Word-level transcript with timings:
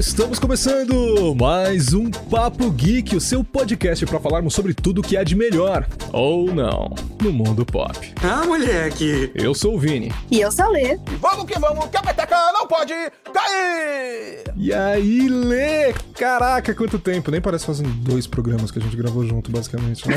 Estamos 0.00 0.38
começando 0.38 1.34
mais 1.34 1.94
um 1.94 2.10
Papo 2.10 2.70
Geek, 2.70 3.16
o 3.16 3.20
seu 3.20 3.42
podcast 3.44 4.04
para 4.04 4.18
falarmos 4.18 4.54
sobre 4.54 4.74
tudo 4.74 5.02
que 5.02 5.16
há 5.16 5.22
de 5.22 5.34
melhor, 5.34 5.86
ou 6.12 6.52
não, 6.52 6.94
no 7.22 7.32
mundo 7.32 7.64
pop. 7.64 8.14
Ah, 8.22 8.44
moleque! 8.44 9.30
Eu 9.34 9.54
sou 9.54 9.76
o 9.76 9.78
Vini. 9.78 10.12
E 10.30 10.40
eu 10.40 10.52
sou 10.52 10.66
a 10.66 10.68
Lê. 10.68 10.94
E 10.94 11.16
vamos 11.20 11.46
que 11.46 11.58
vamos, 11.58 11.86
que 11.86 11.96
a 11.96 12.02
peteca 12.02 12.36
não 12.52 12.66
pode 12.66 12.92
cair! 13.32 14.44
E 14.56 14.74
aí, 14.74 15.28
Lê? 15.28 15.94
Caraca, 16.20 16.74
quanto 16.74 16.98
tempo! 16.98 17.30
Nem 17.30 17.40
parece 17.40 17.64
fazem 17.64 17.86
dois 18.02 18.26
programas 18.26 18.70
que 18.70 18.78
a 18.78 18.82
gente 18.82 18.94
gravou 18.94 19.24
junto, 19.24 19.50
basicamente, 19.50 20.06
né? 20.06 20.16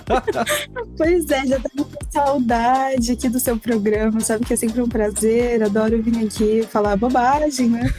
pois 0.96 1.30
é, 1.30 1.46
já 1.46 1.60
tava 1.60 1.90
com 1.90 2.10
saudade 2.10 3.12
aqui 3.12 3.28
do 3.28 3.38
seu 3.38 3.58
programa, 3.58 4.18
sabe 4.20 4.46
que 4.46 4.54
é 4.54 4.56
sempre 4.56 4.80
um 4.80 4.88
prazer, 4.88 5.62
adoro 5.62 6.02
vir 6.02 6.26
aqui 6.26 6.62
falar 6.62 6.96
bobagem, 6.96 7.68
né? 7.68 7.92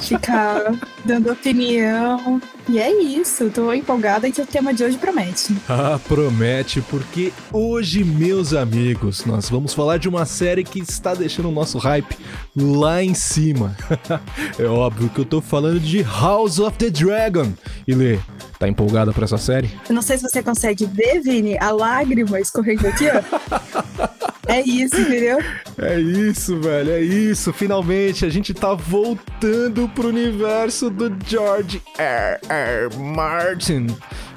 Ficar 0.00 0.74
dando 1.04 1.30
opinião. 1.30 2.42
E 2.72 2.78
é 2.78 3.02
isso, 3.02 3.50
tô 3.50 3.72
empolgada 3.72 4.30
que 4.30 4.40
o 4.40 4.46
tema 4.46 4.72
de 4.72 4.84
hoje 4.84 4.96
promete. 4.96 5.56
Ah, 5.68 5.98
promete, 6.06 6.80
porque 6.80 7.32
hoje, 7.52 8.04
meus 8.04 8.54
amigos, 8.54 9.24
nós 9.24 9.50
vamos 9.50 9.74
falar 9.74 9.96
de 9.96 10.08
uma 10.08 10.24
série 10.24 10.62
que 10.62 10.78
está 10.78 11.12
deixando 11.12 11.48
o 11.48 11.52
nosso 11.52 11.78
hype 11.78 12.16
lá 12.56 13.02
em 13.02 13.12
cima. 13.12 13.76
é 14.56 14.66
óbvio 14.66 15.08
que 15.08 15.18
eu 15.18 15.24
tô 15.24 15.40
falando 15.40 15.80
de 15.80 16.00
House 16.02 16.60
of 16.60 16.78
the 16.78 16.90
Dragon. 16.90 17.52
E 17.88 17.92
Lê, 17.92 18.20
tá 18.56 18.68
empolgada 18.68 19.12
pra 19.12 19.24
essa 19.24 19.36
série? 19.36 19.68
Eu 19.88 19.94
não 19.96 20.02
sei 20.02 20.18
se 20.18 20.22
você 20.22 20.40
consegue 20.40 20.86
ver, 20.86 21.20
Vini, 21.22 21.58
a 21.58 21.72
lágrima 21.72 22.38
escorrendo 22.38 22.86
aqui, 22.86 23.06
ó. 23.08 24.10
É 24.50 24.60
isso, 24.62 25.00
entendeu? 25.00 25.38
É 25.78 26.00
isso, 26.00 26.60
velho, 26.60 26.90
é 26.90 27.00
isso. 27.00 27.52
Finalmente 27.52 28.24
a 28.24 28.28
gente 28.28 28.52
tá 28.52 28.74
voltando 28.74 29.88
pro 29.88 30.08
universo 30.08 30.90
do 30.90 31.14
George 31.26 31.80
R. 31.96 32.40
R. 32.48 32.96
Martin. 32.98 33.86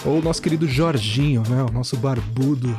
Ou 0.05 0.22
nosso 0.22 0.42
querido 0.42 0.67
Jorginho, 0.67 1.44
né? 1.50 1.66
O 1.67 1.72
nosso 1.72 1.97
barbudo 1.97 2.78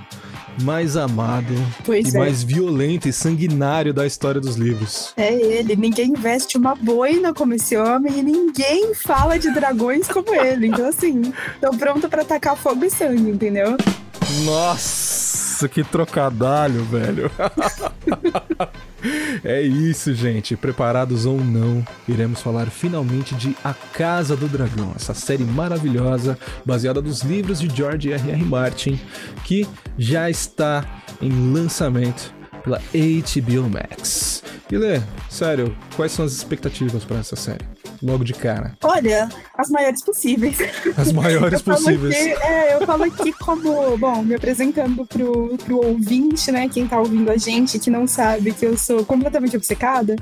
mais 0.63 0.97
amado 0.97 1.53
pois 1.85 2.13
e 2.13 2.17
é. 2.17 2.19
mais 2.21 2.43
violento 2.43 3.09
e 3.09 3.13
sanguinário 3.13 3.93
da 3.93 4.07
história 4.07 4.41
dos 4.41 4.57
livros. 4.57 5.13
É 5.17 5.33
ele. 5.33 5.75
Ninguém 5.75 6.13
veste 6.13 6.57
uma 6.57 6.75
boina 6.75 7.35
como 7.35 7.55
esse 7.55 7.77
homem 7.77 8.19
e 8.19 8.23
ninguém 8.23 8.95
fala 8.95 9.39
de 9.39 9.51
dragões 9.53 10.07
como 10.07 10.35
ele. 10.35 10.69
Então, 10.69 10.87
assim, 10.87 11.33
tô 11.61 11.71
pronto 11.77 12.09
para 12.09 12.23
atacar 12.23 12.57
fogo 12.57 12.85
e 12.85 12.91
sangue, 12.91 13.31
entendeu? 13.31 13.77
Nossa, 14.45 15.69
que 15.69 15.85
trocadalho, 15.85 16.85
velho. 16.85 17.31
é 19.45 19.63
isso, 19.63 20.15
gente. 20.15 20.57
Preparados 20.57 21.27
ou 21.27 21.43
não, 21.43 21.85
iremos 22.09 22.41
falar 22.41 22.67
finalmente 22.67 23.35
de 23.35 23.57
A 23.63 23.75
Casa 23.75 24.37
do 24.37 24.49
Dragão, 24.49 24.93
essa 24.97 25.15
série 25.15 25.45
maravilhosa 25.45 26.39
baseada 26.65 27.01
nos 27.01 27.23
livros 27.23 27.61
de 27.61 27.75
George 27.75 28.13
R. 28.13 28.31
R. 28.31 28.45
Martin, 28.45 29.01
que 29.45 29.67
já 29.99 30.31
está 30.31 30.85
em 31.21 31.53
lançamento 31.53 32.33
pela 32.63 32.79
HBO 32.79 33.69
Max. 33.71 34.43
E 34.71 35.03
sério, 35.31 35.77
quais 35.95 36.13
são 36.13 36.25
as 36.25 36.33
expectativas 36.33 37.05
para 37.05 37.19
essa 37.19 37.37
série? 37.37 37.74
Logo 38.05 38.23
de 38.23 38.35
cara. 38.35 38.77
Olha, 38.83 39.31
as 39.57 39.71
maiores 39.71 40.05
possíveis. 40.05 40.59
As 40.95 41.11
maiores 41.11 41.61
eu 41.61 41.75
possíveis. 41.75 42.15
Aqui, 42.15 42.47
é, 42.47 42.75
eu 42.75 42.87
falo 42.87 43.05
aqui 43.05 43.33
como, 43.33 43.97
bom, 43.97 44.23
me 44.23 44.35
apresentando 44.35 45.07
pro, 45.07 45.57
pro 45.65 45.79
ouvinte, 45.79 46.53
né? 46.53 46.69
Quem 46.69 46.87
tá 46.87 47.01
ouvindo 47.01 47.31
a 47.31 47.39
gente, 47.39 47.79
que 47.79 47.89
não 47.89 48.07
sabe 48.07 48.53
que 48.53 48.67
eu 48.67 48.77
sou 48.77 49.07
completamente 49.07 49.57
obcecada. 49.57 50.17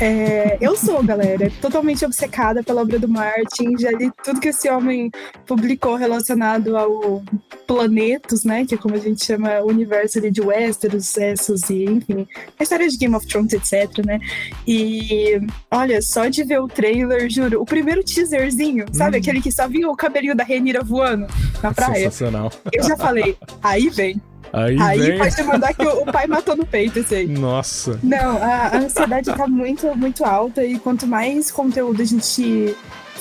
É, 0.00 0.58
eu 0.60 0.76
sou, 0.76 1.00
galera, 1.00 1.48
totalmente 1.60 2.04
obcecada 2.04 2.64
pela 2.64 2.82
obra 2.82 2.98
do 2.98 3.08
Martin. 3.08 3.78
Já 3.78 3.92
li 3.92 4.10
tudo 4.24 4.40
que 4.40 4.48
esse 4.48 4.68
homem 4.68 5.08
publicou 5.46 5.94
relacionado 5.94 6.76
ao 6.76 7.22
planetos, 7.68 8.44
né? 8.44 8.64
Que 8.64 8.74
é 8.74 8.78
como 8.78 8.94
a 8.94 8.98
gente 8.98 9.22
chama 9.22 9.60
o 9.60 9.66
universo 9.66 10.18
de 10.18 10.40
Westeros, 10.40 11.14
Essos 11.18 11.68
e, 11.68 11.84
enfim, 11.84 12.26
a 12.58 12.62
história 12.62 12.88
de 12.88 12.96
Game 12.96 13.14
of 13.14 13.26
Thrones, 13.26 13.52
etc, 13.52 14.04
né? 14.04 14.18
E, 14.66 15.38
olha, 15.70 16.00
só 16.00 16.26
de 16.28 16.42
ver 16.42 16.60
o 16.60 16.66
trailer, 16.66 17.28
juro, 17.28 17.60
o 17.60 17.66
primeiro 17.66 18.02
teaserzinho, 18.02 18.86
sabe? 18.92 19.18
Hum. 19.18 19.20
Aquele 19.20 19.42
que 19.42 19.52
só 19.52 19.68
vinha 19.68 19.88
o 19.88 19.94
cabelinho 19.94 20.34
da 20.34 20.42
Renira 20.42 20.82
voando 20.82 21.26
na 21.62 21.74
praia. 21.74 22.10
Sensacional. 22.10 22.50
Eu 22.72 22.82
já 22.82 22.96
falei, 22.96 23.36
aí 23.62 23.90
vem. 23.90 24.20
Aí, 24.50 24.80
Aí 24.80 24.98
vem... 24.98 25.18
pode 25.18 25.42
mandar 25.42 25.74
que 25.74 25.82
o, 25.82 26.02
o, 26.02 26.06
pai 26.06 26.26
matou 26.26 26.56
no 26.56 26.64
peito, 26.64 27.00
assim. 27.00 27.26
Nossa. 27.26 28.00
Não, 28.02 28.42
a, 28.42 28.68
a 28.68 28.78
ansiedade 28.78 29.26
tá 29.26 29.46
muito, 29.46 29.94
muito 29.94 30.24
alta 30.24 30.64
e 30.64 30.78
quanto 30.78 31.06
mais 31.06 31.50
conteúdo 31.50 32.00
a 32.00 32.04
gente 32.06 32.74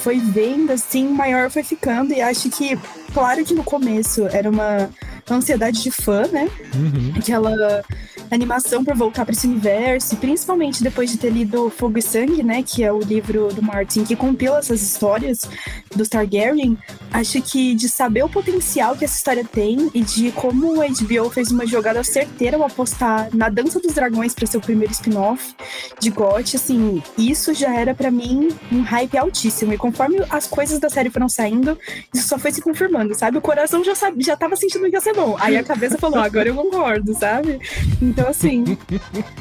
foi 0.08 0.20
vendo, 0.22 0.72
assim, 0.72 1.06
maior 1.10 1.50
foi 1.52 1.64
ficando. 1.64 2.14
E 2.14 2.22
acho 2.22 2.50
que, 2.50 2.80
claro 3.14 3.44
que 3.44 3.54
no 3.54 3.62
começo 3.62 4.26
era 4.28 4.50
uma 4.50 4.90
ansiedade 5.30 5.84
de 5.84 5.92
fã, 5.92 6.26
né? 6.28 6.50
Uhum. 6.74 7.14
Aquela 7.18 7.84
animação 8.32 8.84
por 8.84 8.96
voltar 8.96 9.26
para 9.26 9.34
esse 9.34 9.48
universo, 9.48 10.16
principalmente 10.18 10.84
depois 10.84 11.12
de 11.12 11.18
ter 11.18 11.30
lido 11.30 11.70
Fogo 11.70 11.98
e 11.98 12.02
Sangue, 12.02 12.44
né, 12.44 12.64
que 12.64 12.84
é 12.84 12.92
o 12.92 13.00
livro 13.00 13.54
do 13.54 13.62
Martin 13.62 14.04
que 14.04 14.16
compila 14.16 14.60
essas 14.60 14.82
histórias 14.82 15.50
dos 15.96 16.10
Targaryen, 16.10 16.78
acho 17.12 17.42
que 17.42 17.74
de 17.74 17.90
saber 17.90 18.24
o 18.24 18.30
potencial 18.30 18.96
que 18.96 19.06
essa 19.06 19.16
história 19.16 19.44
tem 19.44 19.90
e 19.94 20.02
de 20.02 20.32
como 20.32 20.82
a 20.82 20.88
HBO 20.88 21.30
fez 21.30 21.52
uma 21.52 21.66
jogada 21.66 22.04
certeira 22.04 22.58
ao 22.58 22.64
apostar 22.64 23.30
na 23.34 23.50
Dança 23.50 23.80
dos 23.80 23.94
Dragões 23.94 24.34
para 24.34 24.46
ser 24.46 24.58
o 24.58 24.62
primeiro 24.62 24.94
spin-off 24.94 25.56
de 26.00 26.10
GOT, 26.10 26.56
assim, 26.56 27.02
isso 27.18 27.54
já 27.54 27.74
era 27.74 27.94
para 27.94 28.12
mim 28.12 28.50
um 28.72 28.82
hype 28.82 29.18
altíssimo. 29.18 29.74
E 29.74 29.78
conforme 29.78 30.18
as 30.30 30.48
coisas 30.48 30.80
da 30.80 30.90
série 30.90 31.10
foram 31.10 31.30
saindo, 31.30 31.78
isso 32.14 32.28
só 32.28 32.38
foi 32.38 32.52
se 32.52 32.62
confirmando, 32.62 33.16
sabe? 33.16 33.38
O 33.38 33.42
coração 33.42 33.84
já, 33.84 33.96
sabe, 33.96 34.24
já 34.24 34.36
tava 34.36 34.56
sentindo 34.56 34.90
que 34.90 34.96
ia 34.96 35.02
ser 35.02 35.14
bom. 35.14 35.36
Aí 35.40 35.58
a 35.58 35.64
cabeça 35.64 35.98
falou, 35.98 36.20
agora 36.20 36.50
eu 36.50 36.56
concordo, 36.56 37.14
sabe? 37.14 37.60
Então, 38.18 38.32
assim, 38.32 38.64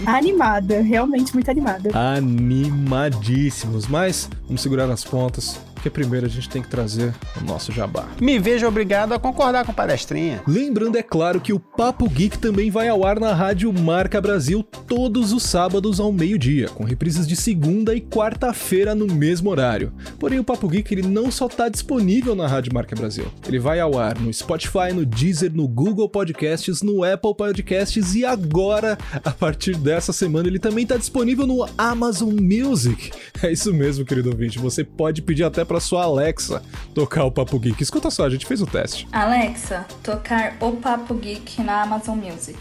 animada, 0.04 0.82
realmente 0.82 1.32
muito 1.32 1.50
animada. 1.50 1.88
Animadíssimos, 1.94 3.86
mas 3.86 4.28
vamos 4.46 4.60
segurar 4.60 4.90
as 4.90 5.02
pontas 5.02 5.58
porque 5.76 5.90
primeiro 5.90 6.26
a 6.26 6.28
gente 6.28 6.48
tem 6.48 6.62
que 6.62 6.68
trazer 6.68 7.14
o 7.40 7.44
nosso 7.44 7.70
jabá. 7.70 8.08
Me 8.20 8.38
vejo 8.38 8.66
obrigado 8.66 9.12
a 9.12 9.18
concordar 9.18 9.64
com 9.64 9.72
palestrinha. 9.72 10.42
Lembrando, 10.48 10.96
é 10.96 11.02
claro, 11.02 11.40
que 11.40 11.52
o 11.52 11.60
Papo 11.60 12.08
Geek 12.08 12.38
também 12.38 12.70
vai 12.70 12.88
ao 12.88 13.04
ar 13.04 13.20
na 13.20 13.34
Rádio 13.34 13.72
Marca 13.72 14.20
Brasil 14.20 14.62
todos 14.62 15.32
os 15.32 15.42
sábados 15.42 16.00
ao 16.00 16.10
meio-dia, 16.10 16.68
com 16.68 16.82
reprises 16.82 17.26
de 17.28 17.36
segunda 17.36 17.94
e 17.94 18.00
quarta-feira 18.00 18.94
no 18.94 19.06
mesmo 19.06 19.50
horário. 19.50 19.92
Porém, 20.18 20.38
o 20.38 20.44
Papo 20.44 20.66
Geek 20.66 20.92
ele 20.92 21.06
não 21.06 21.30
só 21.30 21.46
está 21.46 21.68
disponível 21.68 22.34
na 22.34 22.46
Rádio 22.46 22.72
Marca 22.72 22.96
Brasil, 22.96 23.26
ele 23.46 23.58
vai 23.58 23.78
ao 23.78 23.98
ar 23.98 24.18
no 24.18 24.32
Spotify, 24.32 24.92
no 24.94 25.04
Deezer, 25.04 25.52
no 25.52 25.68
Google 25.68 26.08
Podcasts, 26.08 26.80
no 26.82 27.04
Apple 27.04 27.36
Podcasts 27.36 28.14
e 28.14 28.24
agora, 28.24 28.96
a 29.22 29.30
partir 29.30 29.76
dessa 29.76 30.12
semana, 30.12 30.48
ele 30.48 30.58
também 30.58 30.84
está 30.84 30.96
disponível 30.96 31.46
no 31.46 31.68
Amazon 31.76 32.34
Music. 32.40 33.10
É 33.42 33.52
isso 33.52 33.74
mesmo, 33.74 34.04
querido 34.04 34.30
ouvinte, 34.30 34.58
você 34.58 34.82
pode 34.82 35.20
pedir 35.20 35.44
até 35.44 35.65
para 35.66 35.80
sua 35.80 36.04
Alexa 36.04 36.62
tocar 36.94 37.24
o 37.24 37.30
Papo 37.30 37.58
Geek. 37.58 37.82
Escuta 37.82 38.10
só, 38.10 38.24
a 38.24 38.30
gente 38.30 38.46
fez 38.46 38.62
o 38.62 38.66
teste. 38.66 39.06
Alexa, 39.12 39.84
tocar 40.02 40.56
o 40.60 40.72
Papo 40.72 41.14
Geek 41.14 41.62
na 41.62 41.82
Amazon 41.82 42.16
Music. 42.18 42.58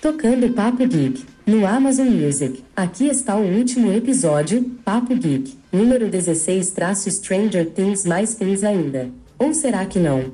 Tocando 0.00 0.52
Papo 0.54 0.86
Geek 0.86 1.24
no 1.46 1.66
Amazon 1.66 2.08
Music. 2.08 2.64
Aqui 2.74 3.06
está 3.06 3.36
o 3.36 3.44
último 3.44 3.92
episódio, 3.92 4.62
Papo 4.84 5.14
Geek, 5.14 5.56
número 5.72 6.08
16 6.08 6.70
traço 6.70 7.10
Stranger 7.10 7.70
Things 7.70 8.04
mais 8.04 8.34
Things 8.34 8.64
ainda. 8.64 9.10
Ou 9.38 9.52
será 9.52 9.84
que 9.84 9.98
não? 9.98 10.32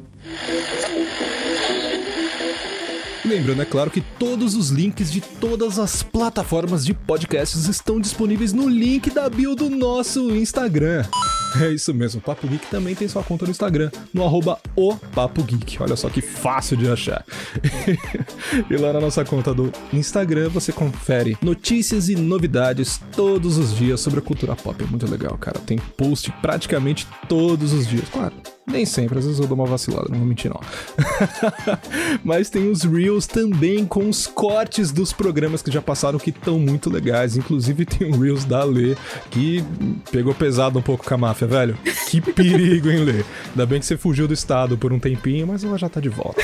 Lembrando, 3.25 3.63
é 3.63 3.65
claro, 3.65 3.91
que 3.91 4.01
todos 4.01 4.55
os 4.55 4.71
links 4.71 5.11
de 5.11 5.21
todas 5.21 5.79
as 5.79 6.03
plataformas 6.03 6.85
de 6.85 6.93
podcasts 6.93 7.69
estão 7.69 8.01
disponíveis 8.01 8.53
no 8.53 8.69
link 8.69 9.11
da 9.11 9.29
bio 9.29 9.55
do 9.55 9.71
nosso 9.71 10.35
Instagram. 10.35 11.05
É 11.63 11.69
isso 11.69 11.93
mesmo, 11.93 12.19
o 12.19 12.23
Papo 12.23 12.47
Geek 12.47 12.67
também 12.69 12.95
tem 12.95 13.07
sua 13.07 13.23
conta 13.23 13.45
no 13.45 13.51
Instagram, 13.51 13.91
no 14.13 14.25
arroba 14.25 14.59
o 14.75 14.97
Papo 14.97 15.43
Geek. 15.43 15.83
Olha 15.83 15.97
só 15.97 16.09
que 16.09 16.21
fácil 16.21 16.77
de 16.77 16.91
achar. 16.91 17.25
e 18.71 18.77
lá 18.77 18.93
na 18.93 19.01
nossa 19.01 19.25
conta 19.25 19.55
do 19.55 19.73
Instagram 19.93 20.49
você 20.49 20.73
confere 20.73 21.37
notícias 21.43 22.09
e 22.09 22.17
novidades 22.17 23.01
todos 23.15 23.59
os 23.59 23.77
dias 23.77 24.01
sobre 24.01 24.21
a 24.21 24.23
cultura 24.23 24.57
pop. 24.57 24.83
É 24.83 24.87
muito 24.87 25.09
legal, 25.11 25.37
cara. 25.39 25.59
Tem 25.61 25.79
post 25.79 26.33
praticamente 26.41 27.07
todos 27.29 27.73
os 27.73 27.87
dias. 27.87 28.09
Claro, 28.09 28.35
Nem 28.65 28.87
sempre, 28.87 29.19
às 29.19 29.25
vezes 29.25 29.41
eu 29.41 29.47
dou 29.47 29.57
uma 29.57 29.67
vacilada, 29.67 30.07
não 30.09 30.19
vou 30.19 30.27
mentir 30.27 30.49
não. 30.49 30.61
Mas 32.23 32.49
tem 32.49 32.71
os 32.71 32.85
Reels 32.85 33.27
também 33.27 33.85
com 33.85 34.09
os 34.09 34.27
cortes 34.27 34.93
dos 34.93 35.13
programas 35.13 35.61
que 35.61 35.71
já 35.71 35.83
passaram 35.83 36.19
que 36.19 36.31
estão 36.31 36.61
muito 36.61 36.89
legais. 36.89 37.37
Inclusive 37.37 37.85
tem 37.85 38.13
o 38.13 38.21
Reels 38.21 38.45
da 38.45 38.63
Lê, 38.63 38.97
que 39.31 39.65
pegou 40.13 40.33
pesado 40.33 40.79
um 40.79 40.83
pouco 40.83 41.05
com 41.05 41.15
a 41.15 41.19
máfia, 41.19 41.47
velho. 41.47 41.77
Que 42.09 42.21
perigo, 42.33 42.89
hein, 42.89 43.05
Lê? 43.05 43.25
Ainda 43.51 43.67
bem 43.67 43.81
que 43.81 43.87
você 43.87 43.97
fugiu 43.97 44.29
do 44.29 44.35
estado 44.35 44.79
por 44.79 44.93
um 44.93 44.99
tempinho, 44.99 45.49
mas 45.49 45.65
ela 45.65 45.77
já 45.77 45.89
tá 45.89 46.01
de 46.01 46.09
volta. 46.09 46.41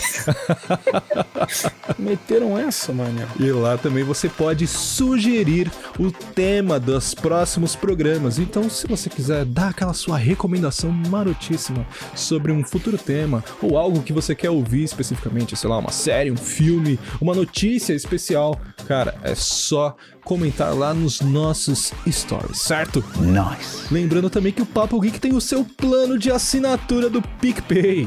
Meteram 1.96 2.58
essa, 2.58 2.92
mano. 2.92 3.20
E 3.38 3.50
lá 3.52 3.78
também 3.78 4.02
você 4.02 4.28
pode 4.28 4.66
sugerir 4.66 5.70
o 5.98 6.10
tema 6.10 6.80
dos 6.80 7.14
próximos 7.14 7.76
programas. 7.76 8.40
Então, 8.40 8.68
se 8.68 8.88
você 8.88 9.08
quiser 9.08 9.44
dar 9.44 9.68
aquela 9.68 9.94
sua 9.94 10.16
recomendação 10.16 10.90
marotíssima 10.90 11.86
sobre 12.14 12.52
um 12.52 12.64
futuro 12.64 12.98
tema 12.98 13.44
ou 13.60 13.76
algo 13.76 14.02
que 14.02 14.12
você 14.12 14.34
quer 14.34 14.50
ouvir 14.50 14.84
especificamente, 14.84 15.56
sei 15.56 15.68
lá, 15.68 15.78
uma 15.78 15.92
série, 15.92 16.30
um 16.30 16.36
filme, 16.36 16.98
uma 17.20 17.34
notícia 17.34 17.92
especial, 17.92 18.58
cara, 18.86 19.16
é 19.22 19.34
só 19.34 19.96
comentar 20.24 20.74
lá 20.74 20.92
nos 20.92 21.20
nossos 21.20 21.92
stories, 22.08 22.58
certo? 22.58 23.02
Nice. 23.18 23.92
Lembrando 23.92 24.28
também 24.28 24.52
que 24.52 24.62
o 24.62 24.66
Papo 24.66 25.00
Geek 25.00 25.18
tem 25.18 25.34
o 25.34 25.40
seu 25.40 25.64
plano 25.64 26.18
de 26.18 26.30
assinatura 26.30 27.08
do 27.08 27.22
PicPay. 27.40 28.06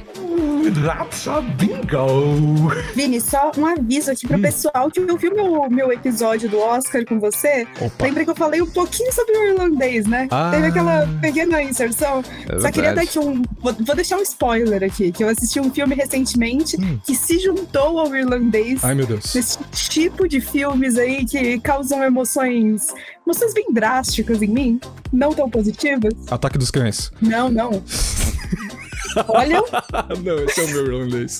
That's 0.71 1.29
a 1.29 1.41
bingo. 1.41 2.71
Vini, 2.95 3.21
só 3.21 3.53
um 3.57 3.67
aviso 3.67 4.11
aqui 4.11 4.27
Hum. 4.27 4.31
pro 4.31 4.41
pessoal 4.41 4.91
que 4.91 5.01
ouviu 5.01 5.35
meu, 5.35 5.71
meu 5.71 5.93
episódio 5.93 6.49
do 6.49 6.59
Oscar 6.59 7.05
com 7.05 7.21
você. 7.21 7.67
Opa. 7.81 8.05
Lembra 8.05 8.25
que 8.25 8.31
eu 8.31 8.35
falei 8.37 8.61
um 8.61 8.67
pouquinho 8.67 9.13
sobre 9.13 9.33
o 9.37 9.45
irlandês, 9.53 10.07
né? 10.07 10.27
Ah. 10.31 10.51
Teve 10.53 10.67
aquela 10.67 11.07
pequena 11.21 11.63
inserção. 11.63 12.23
É 12.49 12.59
Só 12.59 12.71
queria 12.73 12.93
dar 12.95 13.03
aqui 13.03 13.19
um. 13.19 13.43
Vou, 13.61 13.73
vou 13.73 13.95
deixar 13.95 14.17
um 14.19 14.23
spoiler 14.23 14.83
aqui, 14.83 15.13
que 15.13 15.23
eu 15.23 15.29
assisti 15.29 15.61
um 15.61 15.71
filme 15.71 15.95
recentemente 15.95 16.77
Hum. 16.81 16.99
que 17.05 17.15
se 17.15 17.39
juntou 17.39 17.99
ao 18.01 18.15
irlandês. 18.15 18.83
Ai, 18.85 18.95
meu 18.95 19.07
Deus. 19.07 19.35
Esse 19.35 19.59
tipo 19.73 20.29
de 20.29 20.41
filmes 20.41 20.97
aí 20.99 21.25
que 21.25 21.61
causam 21.61 22.03
emoções. 22.03 22.89
Emoções 23.27 23.55
bem 23.55 23.67
drásticas 23.73 24.43
em 24.43 24.49
mim. 24.49 24.81
Não 25.13 25.33
tão 25.33 25.49
positivas. 25.49 26.13
Ataque 26.31 26.59
dos 26.59 26.71
cães. 26.71 27.11
Não, 27.21 27.49
não. 27.51 27.83
Olha, 29.29 29.63
Não, 30.25 30.39
esse 30.45 30.61
é 30.61 30.65
o 30.65 30.69
meu 30.69 30.87
irlandês. 30.87 31.39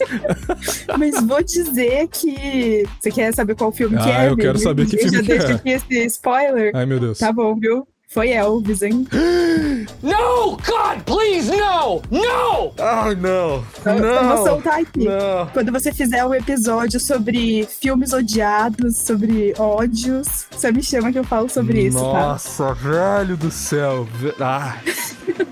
mas 0.99 1.15
vou 1.27 1.43
dizer 1.43 2.09
que. 2.09 2.85
Você 3.01 3.11
quer 3.11 3.35
saber 3.35 3.55
qual 3.55 3.73
filme 3.73 3.97
que 3.99 4.11
Ah, 4.11 4.25
é? 4.25 4.29
eu 4.31 4.37
quero 4.37 4.59
saber 4.59 4.87
que 4.87 4.97
Eu 4.97 5.01
filme 5.01 5.17
já 5.17 5.23
que 5.23 5.29
deixo 5.29 5.47
é. 5.47 5.55
aqui 5.55 5.71
esse 5.71 6.07
spoiler. 6.07 6.73
Ai, 6.75 6.87
meu 6.87 6.99
Deus. 7.01 7.19
Tá 7.19 7.33
bom, 7.33 7.55
viu? 7.57 7.87
Foi 8.09 8.31
Elvis, 8.31 8.83
hein? 8.83 9.07
No, 10.03 10.53
God, 10.57 11.01
please, 11.05 11.51
no, 11.51 12.01
no. 12.11 12.73
Ai, 12.79 13.15
não. 13.17 13.65
Eu 13.85 14.37
vou 14.37 14.47
soltar 14.47 14.81
aqui. 14.81 15.05
Não. 15.05 15.47
Quando 15.53 15.73
você 15.73 15.93
fizer 15.93 16.25
um 16.25 16.35
episódio 16.35 17.01
sobre 17.01 17.67
filmes 17.67 18.13
odiados, 18.13 18.97
sobre 18.99 19.53
ódios, 19.59 20.47
você 20.51 20.71
me 20.71 20.83
chama 20.83 21.11
que 21.13 21.19
eu 21.19 21.25
falo 21.25 21.49
sobre 21.49 21.83
isso, 21.87 21.99
tá? 21.99 22.03
Nossa, 22.29 22.75
velho 22.75 23.37
do 23.37 23.51
céu. 23.51 24.07
Ah, 24.41 24.77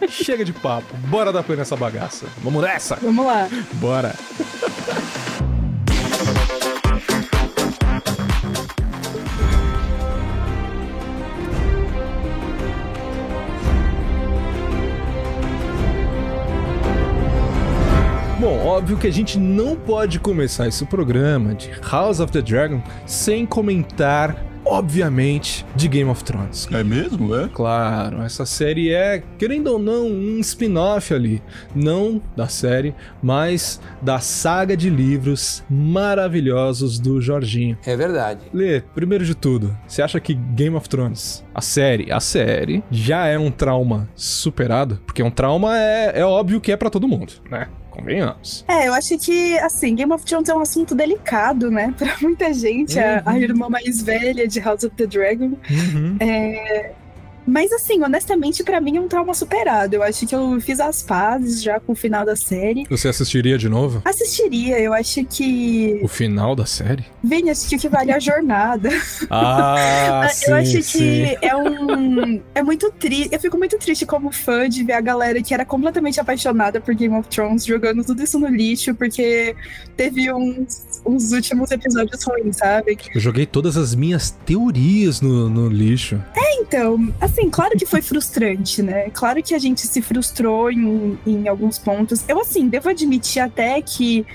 chega 0.09 0.45
de 0.45 0.53
papo. 0.53 0.95
Bora 1.09 1.33
dar 1.33 1.43
play 1.43 1.59
nessa 1.59 1.77
bagaça. 1.77 2.27
Vamos 2.43 2.63
nessa. 2.63 2.97
Vamos 2.97 3.27
lá. 3.27 3.49
Bora. 3.75 4.15
Bom, 18.45 18.59
óbvio 18.59 18.99
que 18.99 19.07
a 19.07 19.11
gente 19.11 19.39
não 19.39 19.75
pode 19.75 20.21
começar 20.21 20.69
esse 20.69 20.85
programa 20.85 21.55
de 21.55 21.71
House 21.91 22.21
of 22.21 22.31
the 22.31 22.43
Dragon 22.43 22.83
sem 23.07 23.47
comentar, 23.47 24.37
obviamente, 24.75 25.65
de 25.77 25.87
Game 25.87 26.11
of 26.11 26.25
Thrones. 26.25 26.67
É 26.73 26.83
mesmo, 26.83 27.33
é? 27.37 27.49
Claro, 27.49 28.23
essa 28.23 28.45
série 28.45 28.93
é, 28.93 29.23
querendo 29.39 29.69
ou 29.69 29.79
não, 29.79 30.09
um 30.09 30.41
spin-off 30.41 31.15
ali. 31.15 31.41
Não 31.73 32.21
da 32.37 32.49
série, 32.49 32.93
mas 33.23 33.81
da 34.03 34.19
saga 34.19 34.77
de 34.77 34.91
livros 34.91 35.63
maravilhosos 35.71 36.99
do 36.99 37.21
Jorginho. 37.21 37.79
É 37.87 37.97
verdade. 37.97 38.41
Lê, 38.53 38.81
primeiro 38.81 39.25
de 39.25 39.37
tudo, 39.37 39.77
você 39.87 40.03
acha 40.03 40.19
que 40.19 40.35
Game 40.35 40.75
of 40.75 40.89
Thrones, 40.89 41.45
a 41.55 41.61
série, 41.61 42.11
a 42.11 42.19
série, 42.19 42.83
já 42.91 43.27
é 43.27 43.39
um 43.39 43.53
trauma 43.53 44.09
superado? 44.17 45.01
Porque 45.07 45.23
um 45.23 45.31
trauma 45.31 45.79
é, 45.79 46.19
é 46.19 46.25
óbvio 46.25 46.61
que 46.61 46.73
é 46.73 46.77
pra 46.77 46.91
todo 46.91 47.07
mundo, 47.07 47.35
né? 47.49 47.69
Convenhamos. 47.95 48.65
É, 48.67 48.89
eu 48.89 48.95
acho 48.95 49.17
que, 49.19 49.57
assim, 49.59 49.95
Game 49.95 50.13
of 50.13 50.25
Thrones 50.25 50.49
é 50.49 50.55
um 50.55 50.61
assunto 50.61 50.95
delicado, 50.95 51.71
né? 51.71 51.95
Pra 51.97 52.17
muita 52.21 52.53
gente, 52.53 52.99
a, 52.99 53.23
a 53.25 53.39
irmã 53.39 53.69
mais 53.69 54.03
velha 54.03 54.49
de 54.49 54.59
House 54.61 54.83
of 54.83 54.95
the 54.97 55.07
Dragon. 55.07 55.53
Uhum. 55.71 56.17
Mas, 57.47 57.73
assim, 57.73 58.03
honestamente, 58.03 58.63
pra 58.63 58.81
mim 58.81 58.97
é 58.97 59.01
um 59.01 59.09
trauma 59.09 59.35
superado. 59.35 59.95
Eu 59.95 60.03
acho 60.03 60.27
que 60.27 60.35
eu 60.35 60.61
fiz 60.61 60.81
as 60.81 61.03
pazes 61.03 61.63
já 61.63 61.79
com 61.79 61.93
o 61.93 61.97
final 61.97 62.25
da 62.25 62.37
série. 62.37 62.85
Você 62.89 63.09
assistiria 63.09 63.59
de 63.59 63.69
novo? 63.69 64.01
Assistiria, 64.05 64.79
eu 64.81 64.93
acho 64.93 65.25
que. 65.25 66.01
O 66.03 66.09
final 66.09 66.57
da 66.57 66.67
série? 66.67 67.05
Vini, 67.23 67.51
acho 67.51 67.69
que 67.69 67.77
o 67.77 67.79
que 67.79 67.89
vale 67.89 68.11
é 68.11 68.15
a 68.15 68.21
jornada. 68.21 68.91
Ah, 69.31 70.29
sim, 70.33 70.51
eu 70.51 70.57
acho 70.57 70.83
sim. 70.83 70.99
que 70.99 71.39
é 71.41 71.57
um. 71.57 72.41
É 72.55 72.63
muito 72.63 72.91
triste. 72.93 73.31
Eu 73.33 73.41
fico 73.41 73.57
muito 73.57 73.79
triste 73.79 74.07
como 74.07 74.31
fã 74.31 74.69
de 74.69 74.85
ver 74.85 74.93
a 74.93 75.01
galera 75.01 75.43
que 75.43 75.53
era 75.53 75.65
completamente 75.65 76.21
apaixonada 76.21 76.81
por 76.81 76.95
Game 76.95 77.15
of 77.17 77.29
Thrones 77.29 77.65
jogando 77.65 78.05
tudo 78.05 78.23
isso 78.23 78.39
no 78.39 78.49
lixo, 78.49 78.95
porque 78.95 79.57
teve 79.97 80.33
uns, 80.33 81.01
uns 81.05 81.33
últimos 81.33 81.71
episódios 81.71 82.23
ruins, 82.25 82.57
sabe? 82.57 82.99
Eu 83.15 83.21
joguei 83.21 83.47
todas 83.47 83.77
as 83.77 83.95
minhas 83.95 84.31
teorias 84.31 85.21
no, 85.21 85.49
no 85.49 85.69
lixo. 85.69 86.21
Então, 86.67 87.13
assim, 87.21 87.34
claro 87.51 87.77
que 87.77 87.87
foi 87.87 88.01
frustrante, 88.03 88.83
né? 88.83 89.11
Claro 89.11 89.43
que 89.43 89.55
a 89.55 89.59
gente 89.59 89.81
se 89.87 90.01
frustrou 90.01 90.71
em, 90.71 91.19
em 91.27 91.49
alguns 91.49 91.79
pontos. 91.79 92.25
Eu, 92.29 92.41
assim, 92.41 92.69
devo 92.69 92.89
admitir 92.89 93.41
até 93.41 93.81
que 93.83 94.27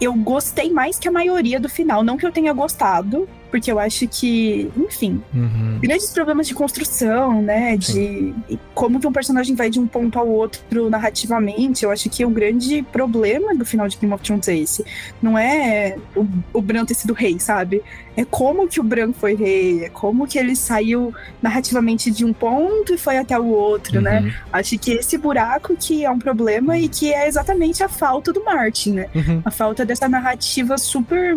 eu 0.00 0.12
gostei 0.14 0.70
mais 0.70 0.98
que 0.98 1.08
a 1.08 1.12
maioria 1.12 1.60
do 1.60 1.68
final. 1.68 2.02
Não 2.02 2.16
que 2.16 2.26
eu 2.26 2.32
tenha 2.32 2.52
gostado, 2.52 3.28
porque 3.52 3.70
eu 3.70 3.78
acho 3.78 4.08
que, 4.08 4.70
enfim, 4.76 5.22
Uhum. 5.34 5.78
grandes 5.82 6.08
problemas 6.08 6.48
de 6.48 6.54
construção, 6.54 7.42
né? 7.42 7.76
De 7.76 8.34
como 8.74 8.98
que 8.98 9.06
um 9.06 9.12
personagem 9.12 9.54
vai 9.54 9.68
de 9.68 9.78
um 9.78 9.86
ponto 9.86 10.18
ao 10.18 10.26
outro 10.26 10.88
narrativamente. 10.88 11.84
Eu 11.84 11.90
acho 11.90 12.08
que 12.08 12.24
o 12.24 12.30
grande 12.30 12.82
problema 12.90 13.54
do 13.54 13.64
final 13.66 13.86
de 13.86 13.98
Game 13.98 14.12
of 14.14 14.24
Thrones 14.24 14.48
é 14.48 14.56
esse. 14.56 14.84
Não 15.20 15.38
é 15.38 15.98
o, 16.16 16.26
o 16.54 16.62
Bran 16.62 16.86
ter 16.86 16.94
sido 16.94 17.12
rei, 17.12 17.38
sabe? 17.38 17.82
É 18.16 18.24
como 18.24 18.66
que 18.66 18.80
o 18.80 18.82
Bran 18.82 19.12
foi 19.12 19.34
rei, 19.34 19.84
é 19.84 19.88
como 19.90 20.26
que 20.26 20.38
ele 20.38 20.56
saiu 20.56 21.14
narrativamente 21.42 22.10
de 22.10 22.24
um 22.24 22.32
ponto 22.32 22.94
e 22.94 22.98
foi 22.98 23.18
até 23.18 23.38
o 23.38 23.46
outro, 23.46 24.00
né? 24.00 24.20
Uhum. 24.20 24.32
Acho 24.50 24.78
que 24.78 24.92
esse 24.92 25.18
buraco 25.18 25.76
que 25.76 26.06
é 26.06 26.10
um 26.10 26.18
problema 26.18 26.78
e 26.78 26.88
que 26.88 27.12
é 27.12 27.28
exatamente 27.28 27.82
a 27.84 27.88
falta 27.88 28.32
do 28.32 28.42
Martin, 28.42 28.92
né? 28.92 29.08
Uhum. 29.14 29.42
A 29.44 29.50
falta 29.50 29.84
dessa 29.84 30.08
narrativa 30.08 30.78
super 30.78 31.36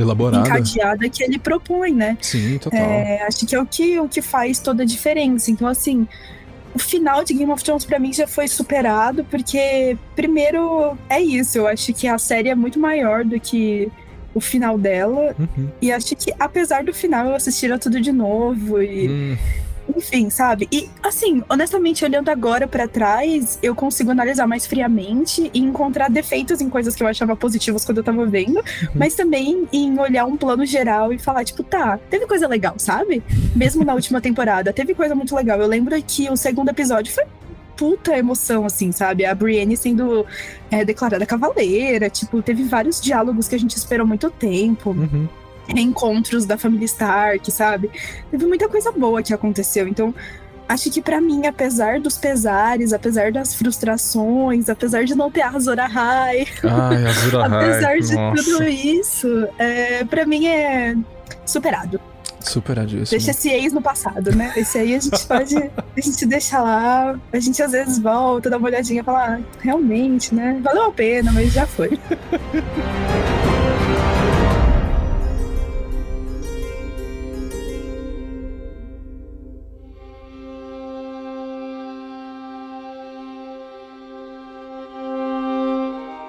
Elaborada. 0.00 0.48
encadeada 0.48 1.08
que 1.08 1.22
ele 1.22 1.38
propõe, 1.38 1.92
né? 1.92 2.16
Sim, 2.20 2.58
total. 2.58 2.80
É, 2.80 3.22
acho 3.22 3.46
que 3.46 3.54
é 3.54 3.60
o 3.60 3.66
que, 3.66 3.98
o 3.98 4.08
que 4.08 4.20
faz 4.22 4.58
toda 4.58 4.82
a 4.82 4.86
diferença. 4.86 5.50
Então, 5.50 5.66
assim, 5.68 6.06
o 6.74 6.78
final 6.78 7.24
de 7.24 7.32
Game 7.34 7.50
of 7.50 7.62
Thrones 7.64 7.84
pra 7.84 7.98
mim 7.98 8.12
já 8.12 8.26
foi 8.26 8.46
superado, 8.48 9.24
porque, 9.24 9.96
primeiro, 10.14 10.96
é 11.08 11.20
isso. 11.20 11.58
Eu 11.58 11.66
acho 11.66 11.92
que 11.94 12.06
a 12.06 12.18
série 12.18 12.48
é 12.48 12.54
muito 12.54 12.78
maior 12.78 13.24
do 13.24 13.40
que 13.40 13.90
o 14.34 14.40
final 14.40 14.76
dela. 14.76 15.34
Uhum. 15.38 15.70
E 15.80 15.90
acho 15.90 16.14
que, 16.14 16.32
apesar 16.38 16.84
do 16.84 16.92
final, 16.92 17.26
eu 17.28 17.34
assistiria 17.34 17.78
tudo 17.78 17.98
de 18.00 18.12
novo. 18.12 18.82
E, 18.82 19.08
Hum, 19.08 19.36
enfim, 19.94 20.30
sabe? 20.30 20.68
E, 20.72 20.88
assim, 21.02 21.42
honestamente, 21.48 22.04
olhando 22.04 22.28
agora 22.28 22.66
pra 22.66 22.88
trás, 22.88 23.58
eu 23.62 23.74
consigo 23.74 24.10
analisar 24.10 24.46
mais 24.46 24.66
friamente 24.66 25.50
e 25.52 25.60
encontrar 25.60 26.10
defeitos 26.10 26.60
em 26.60 26.68
coisas 26.68 26.94
que 26.94 27.02
eu 27.02 27.06
achava 27.06 27.36
positivas 27.36 27.84
quando 27.84 27.98
eu 27.98 28.04
tava 28.04 28.24
vendo, 28.26 28.62
mas 28.94 29.14
também 29.14 29.68
em 29.72 29.98
olhar 29.98 30.24
um 30.24 30.36
plano 30.36 30.64
geral 30.64 31.12
e 31.12 31.18
falar, 31.18 31.44
tipo, 31.44 31.62
tá, 31.62 31.98
teve 32.10 32.26
coisa 32.26 32.48
legal, 32.48 32.74
sabe? 32.78 33.22
Mesmo 33.54 33.84
na 33.84 33.94
última 33.94 34.20
temporada, 34.20 34.72
teve 34.72 34.94
coisa 34.94 35.14
muito 35.14 35.34
legal. 35.34 35.60
Eu 35.60 35.66
lembro 35.66 36.00
que 36.02 36.28
o 36.30 36.36
segundo 36.36 36.68
episódio 36.68 37.12
foi 37.12 37.24
puta 37.76 38.16
emoção, 38.16 38.64
assim, 38.64 38.90
sabe? 38.90 39.24
A 39.24 39.34
Brienne 39.34 39.76
sendo 39.76 40.24
é, 40.70 40.84
declarada 40.84 41.26
cavaleira, 41.26 42.08
tipo, 42.08 42.40
teve 42.42 42.64
vários 42.64 43.00
diálogos 43.00 43.46
que 43.46 43.54
a 43.54 43.58
gente 43.58 43.76
esperou 43.76 44.06
muito 44.06 44.30
tempo 44.30 44.90
uhum. 44.90 45.28
Reencontros 45.66 46.44
da 46.46 46.56
família 46.56 46.84
Stark, 46.84 47.50
sabe? 47.50 47.90
Teve 48.30 48.46
muita 48.46 48.68
coisa 48.68 48.92
boa 48.92 49.22
que 49.22 49.34
aconteceu. 49.34 49.88
Então, 49.88 50.14
acho 50.68 50.90
que 50.90 51.00
pra 51.00 51.20
mim, 51.20 51.46
apesar 51.46 52.00
dos 52.00 52.18
pesares, 52.18 52.92
apesar 52.92 53.32
das 53.32 53.54
frustrações, 53.54 54.68
apesar 54.68 55.04
de 55.04 55.14
não 55.14 55.30
ter 55.30 55.42
a 55.42 55.50
Azor 55.50 55.78
Ahai, 55.78 56.46
Ai, 56.62 57.06
Azura 57.06 57.46
apesar 57.46 57.98
de 57.98 58.14
nossa. 58.14 58.42
tudo 58.42 58.64
isso, 58.64 59.48
é, 59.58 60.04
para 60.04 60.26
mim 60.26 60.46
é 60.46 60.96
superado. 61.44 62.00
Superadíssimo. 62.40 63.18
Deixa 63.18 63.32
esse 63.32 63.50
ex 63.50 63.72
no 63.72 63.82
passado, 63.82 64.32
né? 64.34 64.52
Esse 64.56 64.78
aí 64.78 64.94
a 64.94 65.00
gente 65.00 65.20
pode. 65.26 65.56
A 65.56 66.00
gente 66.00 66.26
deixa 66.26 66.60
lá, 66.60 67.18
a 67.32 67.40
gente 67.40 67.60
às 67.60 67.72
vezes 67.72 67.98
volta, 67.98 68.48
dá 68.48 68.56
uma 68.56 68.68
olhadinha 68.68 69.00
e 69.00 69.04
fala, 69.04 69.36
ah, 69.36 69.40
realmente, 69.60 70.32
né? 70.32 70.60
Valeu 70.62 70.84
a 70.84 70.92
pena, 70.92 71.32
mas 71.32 71.52
já 71.52 71.66
foi. 71.66 71.98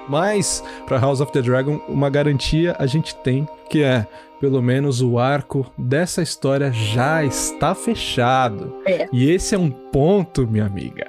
Mas, 0.08 0.62
pra 0.86 0.98
House 0.98 1.20
of 1.20 1.30
the 1.32 1.42
Dragon, 1.42 1.80
uma 1.88 2.08
garantia 2.10 2.74
a 2.78 2.86
gente 2.86 3.14
tem, 3.16 3.46
que 3.68 3.82
é, 3.82 4.06
pelo 4.40 4.62
menos 4.62 5.02
o 5.02 5.18
arco 5.18 5.66
dessa 5.76 6.22
história 6.22 6.72
já 6.72 7.24
está 7.24 7.74
fechado. 7.74 8.74
É. 8.86 9.06
E 9.12 9.30
esse 9.30 9.54
é 9.54 9.58
um 9.58 9.70
ponto, 9.70 10.46
minha 10.46 10.64
amiga, 10.66 11.06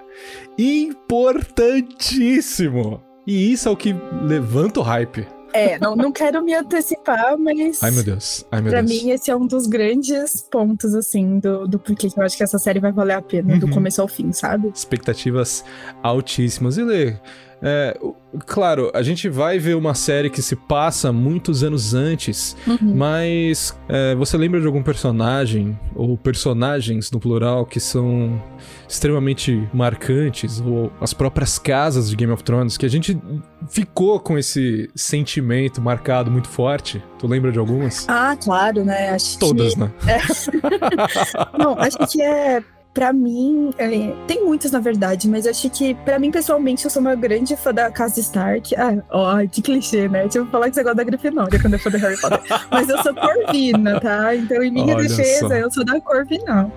importantíssimo. 0.57 3.01
E 3.25 3.51
isso 3.51 3.69
é 3.69 3.71
o 3.71 3.77
que 3.77 3.95
levanta 4.23 4.79
o 4.79 4.83
hype. 4.83 5.25
É, 5.51 5.79
não, 5.79 5.95
não 5.95 6.11
quero 6.11 6.43
me 6.43 6.53
antecipar, 6.53 7.35
mas. 7.37 7.81
Ai, 7.81 7.89
meu 7.89 8.03
Deus. 8.03 8.45
Ai, 8.51 8.61
meu 8.61 8.69
Pra 8.71 8.81
Deus. 8.81 9.03
mim, 9.03 9.09
esse 9.09 9.31
é 9.31 9.35
um 9.35 9.47
dos 9.47 9.65
grandes 9.65 10.41
pontos, 10.49 10.93
assim, 10.93 11.39
do, 11.39 11.67
do 11.67 11.79
porquê 11.79 12.07
que 12.07 12.19
eu 12.19 12.23
acho 12.23 12.37
que 12.37 12.43
essa 12.43 12.59
série 12.59 12.79
vai 12.79 12.91
valer 12.91 13.13
a 13.13 13.21
pena, 13.21 13.57
do 13.57 13.65
Uhum. 13.65 13.71
começo 13.73 13.99
ao 13.99 14.07
fim, 14.07 14.31
sabe? 14.31 14.69
expectativas 14.73 15.65
altíssimas. 16.03 16.77
E 16.77 16.83
Lê, 16.83 17.15
é, 17.61 17.97
claro, 18.45 18.91
a 18.93 19.01
gente 19.01 19.27
vai 19.29 19.59
ver 19.59 19.75
uma 19.75 19.93
série 19.93 20.29
que 20.29 20.41
se 20.41 20.55
passa 20.55 21.11
muitos 21.11 21.63
anos 21.63 21.93
antes, 21.93 22.55
Uhum. 22.67 22.95
mas 22.95 23.77
é, 23.87 24.15
você 24.15 24.37
lembra 24.37 24.59
de 24.61 24.65
algum 24.67 24.81
personagem, 24.83 25.77
ou 25.95 26.17
personagens 26.17 27.11
no 27.11 27.19
plural, 27.19 27.65
que 27.65 27.79
são 27.79 28.41
extremamente 28.87 29.67
marcantes, 29.73 30.59
ou 30.65 30.91
as 31.01 31.13
próprias 31.13 31.59
casas 31.59 32.09
de 32.09 32.15
Game 32.15 32.31
of 32.31 32.43
Thrones, 32.43 32.77
que 32.77 32.85
a 32.85 32.89
gente 32.89 33.19
ficou 33.69 34.19
com 34.19 34.37
esse 34.37 34.89
sentimento 34.95 35.81
marcado 35.81 36.31
muito 36.31 36.47
forte? 36.47 37.03
Tu 37.19 37.27
lembra 37.27 37.51
de 37.51 37.59
algumas? 37.59 38.05
Ah, 38.07 38.35
claro, 38.41 38.83
né? 38.85 39.09
Acho 39.09 39.37
Todas, 39.37 39.73
que... 39.73 39.79
né? 39.79 39.91
Não, 41.57 41.77
acho 41.79 41.97
que 42.11 42.21
é. 42.21 42.63
Pra 42.99 43.13
mim, 43.13 43.69
é, 43.77 44.13
tem 44.27 44.43
muitas 44.43 44.73
na 44.73 44.81
verdade, 44.81 45.29
mas 45.29 45.47
acho 45.47 45.69
que, 45.69 45.95
pra 45.95 46.19
mim, 46.19 46.31
pessoalmente, 46.31 46.83
eu 46.83 46.91
sou 46.91 46.99
uma 47.01 47.15
grande 47.15 47.55
fã 47.55 47.73
da 47.73 47.89
casa 47.89 48.19
Stark. 48.19 48.75
Ah, 48.75 49.01
ó, 49.09 49.37
que 49.49 49.61
clichê, 49.61 50.09
né? 50.09 50.27
Tipo, 50.27 50.45
falar 50.47 50.67
que 50.67 50.75
você 50.75 50.83
gosta 50.83 50.97
da 50.97 51.03
Grifinória 51.05 51.57
quando 51.61 51.75
eu 51.75 51.79
for 51.79 51.93
do 51.93 51.97
Harry 51.97 52.19
Potter. 52.19 52.41
mas 52.69 52.89
eu 52.89 53.01
sou 53.01 53.15
Corvina, 53.15 54.01
tá? 54.01 54.35
Então, 54.35 54.61
em 54.61 54.69
minha 54.69 54.97
Olha 54.97 55.07
defesa, 55.07 55.47
só. 55.47 55.53
eu 55.53 55.71
sou 55.71 55.85
da 55.85 56.01
Corvinal. 56.01 56.69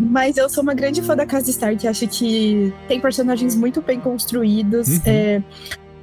Mas 0.00 0.36
eu 0.36 0.48
sou 0.48 0.64
uma 0.64 0.74
grande 0.74 1.00
fã 1.00 1.14
da 1.14 1.24
Casa 1.24 1.48
Stark, 1.48 1.86
acho 1.86 2.08
que 2.08 2.74
tem 2.88 3.00
personagens 3.00 3.54
muito 3.54 3.80
bem 3.80 4.00
construídos. 4.00 4.88
Uhum. 4.88 5.00
é, 5.06 5.42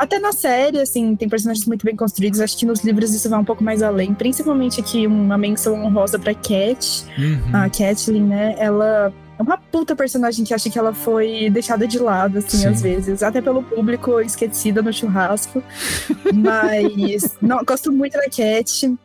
até 0.01 0.17
na 0.17 0.31
série, 0.31 0.79
assim, 0.79 1.15
tem 1.15 1.29
personagens 1.29 1.67
muito 1.67 1.85
bem 1.85 1.95
construídos. 1.95 2.39
Acho 2.41 2.57
que 2.57 2.65
nos 2.65 2.83
livros 2.83 3.13
isso 3.13 3.29
vai 3.29 3.39
um 3.39 3.43
pouco 3.45 3.63
mais 3.63 3.83
além. 3.83 4.15
Principalmente 4.15 4.79
aqui, 4.81 5.05
uma 5.05 5.37
menção 5.37 5.75
honrosa 5.85 6.17
pra 6.17 6.33
Cat, 6.33 7.05
Uhum. 7.19 7.39
a 7.53 7.69
Catelyn, 7.69 8.23
né? 8.23 8.55
Ela 8.57 9.13
é 9.37 9.41
uma 9.43 9.57
puta 9.59 9.95
personagem 9.95 10.43
que 10.43 10.55
acho 10.55 10.71
que 10.71 10.79
ela 10.79 10.91
foi 10.91 11.51
deixada 11.51 11.87
de 11.87 11.99
lado, 11.99 12.39
assim, 12.39 12.57
Sim. 12.57 12.67
às 12.69 12.81
vezes. 12.81 13.21
Até 13.21 13.43
pelo 13.43 13.61
público 13.61 14.19
esquecida 14.19 14.81
no 14.81 14.91
churrasco. 14.91 15.61
Mas, 16.33 17.37
não, 17.39 17.63
gosto 17.63 17.91
muito 17.91 18.13
da 18.13 18.23
Cat. 18.27 18.97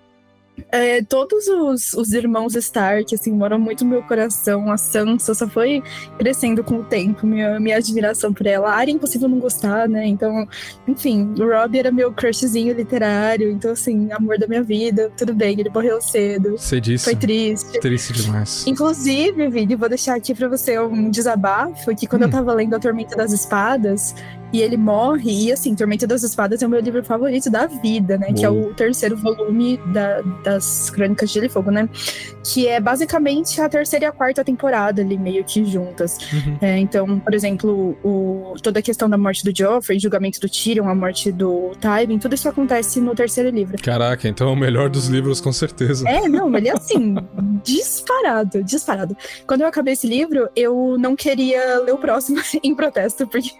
É, 0.71 1.03
todos 1.03 1.47
os, 1.47 1.93
os 1.95 2.13
irmãos 2.13 2.55
Stark, 2.55 3.15
assim, 3.15 3.33
moram 3.33 3.59
muito 3.59 3.85
no 3.85 3.91
meu 3.91 4.03
coração. 4.03 4.71
A 4.71 4.77
Sansa 4.77 5.35
só 5.35 5.47
foi 5.49 5.83
crescendo 6.19 6.63
com 6.65 6.77
o 6.77 6.85
tempo, 6.85 7.27
minha, 7.27 7.59
minha 7.61 7.77
admiração 7.77 8.33
por 8.33 8.47
ela. 8.47 8.71
A 8.71 8.75
Arya 8.77 8.93
é 8.93 8.97
impossível 8.97 9.29
não 9.29 9.39
gostar, 9.39 9.89
né? 9.89 10.07
Então, 10.07 10.47
enfim, 10.87 11.35
o 11.39 11.45
Rob 11.49 11.79
era 11.79 11.91
meu 11.93 12.13
crushzinho 12.13 12.75
literário. 12.75 13.51
Então, 13.51 13.73
assim, 13.73 14.11
amor 14.13 14.39
da 14.39 14.47
minha 14.47 14.63
vida. 14.63 15.11
Tudo 15.17 15.35
bem, 15.35 15.59
ele 15.61 15.71
morreu 15.71 16.01
cedo. 16.01 16.53
Você 16.59 16.81
disse. 16.81 17.05
Foi 17.05 17.17
triste. 17.17 17.79
Triste 17.81 18.13
demais. 18.13 18.67
Inclusive, 18.67 19.49
Vini, 19.49 19.75
vou 19.77 19.89
deixar 19.89 20.17
aqui 20.17 20.35
pra 20.35 20.49
você 20.49 20.79
um 20.79 21.11
desabafo, 21.11 21.95
que 21.95 22.07
quando 22.07 22.23
Hum. 22.23 22.27
eu 22.27 22.31
tava 22.31 22.53
lendo 22.53 22.75
A 22.75 22.79
Tormenta 22.79 23.17
das 23.17 23.33
Espadas, 23.33 24.15
e 24.53 24.63
ele 24.63 24.77
morre, 24.77 25.31
e 25.47 25.53
assim, 25.53 25.75
Tormenta 25.75 26.07
das 26.07 26.23
Espadas 26.23 26.63
é 26.63 26.67
o 26.67 26.71
meu 26.71 26.81
livro 26.81 27.03
favorito 27.05 27.51
da 27.51 27.67
vida, 27.67 28.17
né? 28.19 28.33
Que 28.33 28.45
é 28.45 28.51
o 28.51 28.73
terceiro 28.75 29.17
volume 29.17 29.77
da- 29.93 30.21
das 30.45 30.91
Crônicas 30.91 31.29
de 31.31 31.35
Gelo 31.35 31.47
e 31.47 31.49
Fogo, 31.49 31.71
né? 31.71 31.89
Que 32.45 32.67
é 32.69 32.81
basicamente 32.81 33.61
a 33.61 33.69
terceira 33.69 34.05
e 34.05 34.09
a 34.09 34.13
quarta 34.13 34.45
temporada 34.45 35.03
ali, 35.03 35.19
meio 35.19 35.45
que 35.45 35.65
juntas. 35.65 36.19
Uhum. 36.33 36.59
É, 36.61 36.79
então, 36.79 37.19
por 37.19 37.35
exemplo, 37.35 37.97
o- 38.05 38.55
toda 38.63 38.79
a 38.79 38.83
questão 38.83 39.09
da 39.11 39.19
morte 39.19 39.45
do 39.45 39.57
Joffrey, 39.57 39.99
julgamento 39.99 40.41
do 40.41 40.49
Tyrion, 40.49 40.89
a 40.89 40.95
morte 40.95 41.33
do 41.33 41.73
Tywin, 41.81 42.19
tudo 42.19 42.35
isso 42.35 42.49
acontece 42.49 43.01
no 43.01 43.15
terceiro 43.15 43.51
livro. 43.51 43.77
Caraca, 43.83 44.29
então 44.29 44.49
é 44.49 44.53
o 44.53 44.57
melhor 44.57 44.89
dos 44.89 45.07
livros, 45.09 45.41
com 45.41 45.53
certeza. 45.53 46.09
É, 46.09 46.29
não, 46.29 46.55
ele 46.57 46.69
é 46.69 46.73
assim, 46.73 47.15
disparado, 47.65 48.63
disparado. 48.65 49.17
Quando 49.47 49.63
eu 49.63 49.67
acabei 49.67 49.95
esse 49.95 50.07
livro, 50.07 50.49
eu 50.55 50.97
não 50.99 51.17
queria 51.17 51.81
ler 51.81 51.93
o 51.93 51.99
próximo 51.99 52.41
em 52.63 52.75
protesto, 52.75 53.27
porque, 53.27 53.51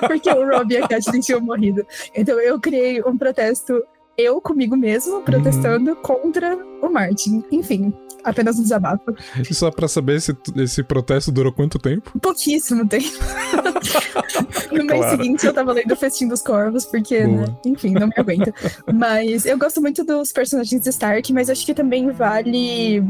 porque 0.06 0.30
o 0.30 0.48
Rob 0.48 0.72
e 0.72 0.78
a 0.78 0.88
Catelyn 0.88 1.20
tinham 1.20 1.40
morrido. 1.40 1.86
Então 2.14 2.38
eu 2.40 2.58
criei 2.60 3.02
um 3.02 3.16
protesto, 3.16 3.82
eu 4.16 4.40
comigo 4.40 4.76
mesmo, 4.76 5.22
protestando 5.22 5.96
contra 5.96 6.58
o 6.82 6.88
Martin. 6.88 7.42
Enfim, 7.50 7.92
apenas 8.24 8.58
um 8.58 8.62
desabafo. 8.62 9.14
E 9.48 9.54
só 9.54 9.70
pra 9.70 9.88
saber, 9.88 10.16
esse, 10.16 10.36
esse 10.56 10.82
protesto 10.82 11.30
durou 11.32 11.52
quanto 11.52 11.78
tempo? 11.78 12.18
Pouquíssimo 12.20 12.86
tempo. 12.86 13.06
no 14.72 14.84
mês 14.84 15.00
Claro. 15.00 15.16
seguinte 15.16 15.46
eu 15.46 15.52
tava 15.52 15.72
lendo 15.72 15.92
o 15.92 15.96
Festim 15.96 16.28
dos 16.28 16.42
Corvos, 16.42 16.84
porque, 16.84 17.26
né, 17.26 17.44
enfim, 17.64 17.92
não 17.92 18.08
me 18.08 18.14
aguento. 18.16 18.52
Mas 18.92 19.46
eu 19.46 19.58
gosto 19.58 19.80
muito 19.80 20.04
dos 20.04 20.32
personagens 20.32 20.80
de 20.82 20.88
Stark, 20.90 21.32
mas 21.32 21.48
acho 21.50 21.64
que 21.64 21.74
também 21.74 22.10
vale 22.10 23.02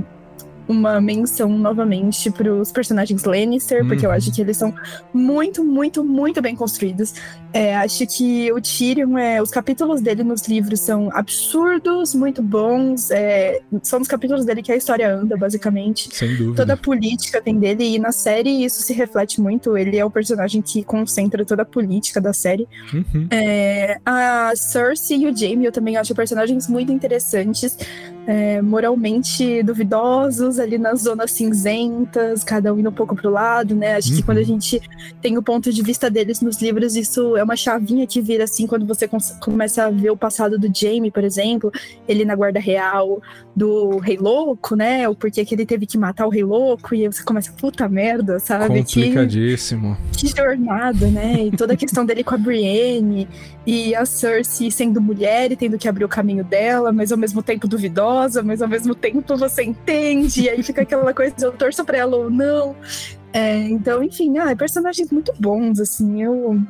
uma 0.70 1.00
menção 1.00 1.48
novamente 1.48 2.30
pros 2.30 2.70
personagens 2.70 3.24
Lannister, 3.24 3.86
porque 3.86 4.06
eu 4.06 4.10
Uhum. 4.10 4.16
acho 4.16 4.32
que 4.32 4.40
eles 4.40 4.56
são 4.56 4.72
muito, 5.12 5.64
muito, 5.64 6.04
muito 6.04 6.40
bem 6.40 6.54
construídos. 6.54 7.12
É, 7.52 7.76
acho 7.76 8.06
que 8.06 8.52
o 8.52 8.60
Tyrion, 8.60 9.18
é, 9.18 9.42
os 9.42 9.50
capítulos 9.50 10.00
dele 10.00 10.22
nos 10.22 10.42
livros 10.46 10.80
são 10.80 11.10
absurdos, 11.12 12.14
muito 12.14 12.40
bons. 12.42 13.10
é, 13.10 13.60
são 13.82 14.00
os 14.00 14.06
capítulos 14.08 14.44
dele 14.44 14.62
que 14.62 14.70
a 14.72 14.76
história 14.76 15.12
anda, 15.12 15.36
basicamente 15.36 16.08
Sem 16.14 16.36
dúvida. 16.36 16.56
toda 16.56 16.74
a 16.74 16.76
política 16.76 17.40
tem 17.42 17.58
dele, 17.58 17.96
e 17.96 17.98
na 17.98 18.12
série 18.12 18.64
isso 18.64 18.82
se 18.82 18.92
reflete 18.92 19.40
muito. 19.40 19.76
Ele 19.76 19.96
é 19.98 20.04
o 20.04 20.10
personagem 20.10 20.62
que 20.62 20.84
concentra 20.84 21.44
toda 21.44 21.62
a 21.62 21.64
política 21.64 22.20
da 22.20 22.32
série. 22.32 22.68
Uhum. 22.94 23.26
É, 23.30 23.98
a 24.06 24.52
Cersei 24.54 25.18
e 25.18 25.26
o 25.26 25.36
Jaime 25.36 25.64
eu 25.64 25.72
também 25.72 25.96
acho 25.96 26.14
personagens 26.14 26.68
muito 26.68 26.92
interessantes, 26.92 27.76
é, 28.26 28.60
moralmente 28.62 29.62
duvidosos, 29.62 30.58
ali 30.58 30.78
nas 30.78 31.02
zonas 31.02 31.32
cinzentas, 31.32 32.44
cada 32.44 32.72
um 32.72 32.78
indo 32.78 32.88
um 32.90 32.92
pouco 32.92 33.16
pro 33.16 33.30
lado, 33.30 33.74
né? 33.74 33.96
Acho 33.96 34.10
que 34.12 34.16
Uhum. 34.20 34.22
quando 34.22 34.38
a 34.38 34.42
gente 34.42 34.80
tem 35.20 35.36
o 35.38 35.42
ponto 35.42 35.72
de 35.72 35.82
vista 35.82 36.10
deles 36.10 36.40
nos 36.40 36.60
livros, 36.60 36.96
isso 36.96 37.36
é 37.36 37.42
uma 37.42 37.56
chavinha 37.56 38.06
que 38.06 38.20
vira 38.20 38.44
assim 38.44 38.66
quando 38.66 38.86
você 38.86 39.08
começa 39.40 39.84
a 39.86 39.90
ver 39.90 40.10
o 40.10 40.16
passado 40.16 40.58
do 40.58 40.70
Jamie, 40.74 41.10
por 41.10 41.24
exemplo, 41.24 41.72
ele 42.06 42.24
na 42.24 42.34
guarda 42.34 42.60
real 42.60 43.20
do 43.56 43.98
Rei 43.98 44.16
Louco, 44.16 44.76
né? 44.76 45.08
O 45.08 45.14
porquê 45.14 45.44
que 45.44 45.54
ele 45.54 45.66
teve 45.66 45.86
que 45.86 45.98
matar 45.98 46.26
o 46.26 46.30
Rei 46.30 46.44
Louco, 46.44 46.94
e 46.94 47.02
aí 47.02 47.12
você 47.12 47.22
começa, 47.24 47.52
puta 47.52 47.88
merda, 47.88 48.38
sabe? 48.38 48.82
Que, 48.84 49.00
Complicadíssimo. 49.02 49.96
que 50.12 50.28
jornada, 50.28 51.06
né? 51.08 51.46
E 51.46 51.50
toda 51.50 51.72
a 51.74 51.76
questão 51.76 52.04
dele 52.06 52.22
com 52.22 52.34
a 52.34 52.38
Brienne 52.38 53.28
e 53.66 53.94
a 53.94 54.04
Cersei 54.04 54.70
sendo 54.70 55.00
mulher 55.00 55.50
e 55.52 55.56
tendo 55.56 55.78
que 55.78 55.88
abrir 55.88 56.04
o 56.04 56.08
caminho 56.08 56.44
dela, 56.44 56.92
mas 56.92 57.10
ao 57.12 57.18
mesmo 57.18 57.42
tempo 57.42 57.66
duvidosa, 57.68 58.10
mas 58.44 58.62
ao 58.62 58.68
mesmo 58.68 58.94
tempo 58.94 59.36
você 59.36 59.62
entende, 59.62 60.42
e 60.42 60.48
aí 60.50 60.62
fica 60.62 60.82
aquela 60.82 61.12
coisa, 61.14 61.34
eu 61.40 61.52
torço 61.52 61.84
pra 61.84 61.98
ela 61.98 62.16
ou 62.16 62.30
não. 62.30 62.76
É, 63.32 63.56
então, 63.68 64.02
enfim, 64.02 64.38
ah, 64.38 64.54
personagens 64.56 65.10
muito 65.10 65.32
bons, 65.38 65.78
assim, 65.78 66.22
eu. 66.22 66.60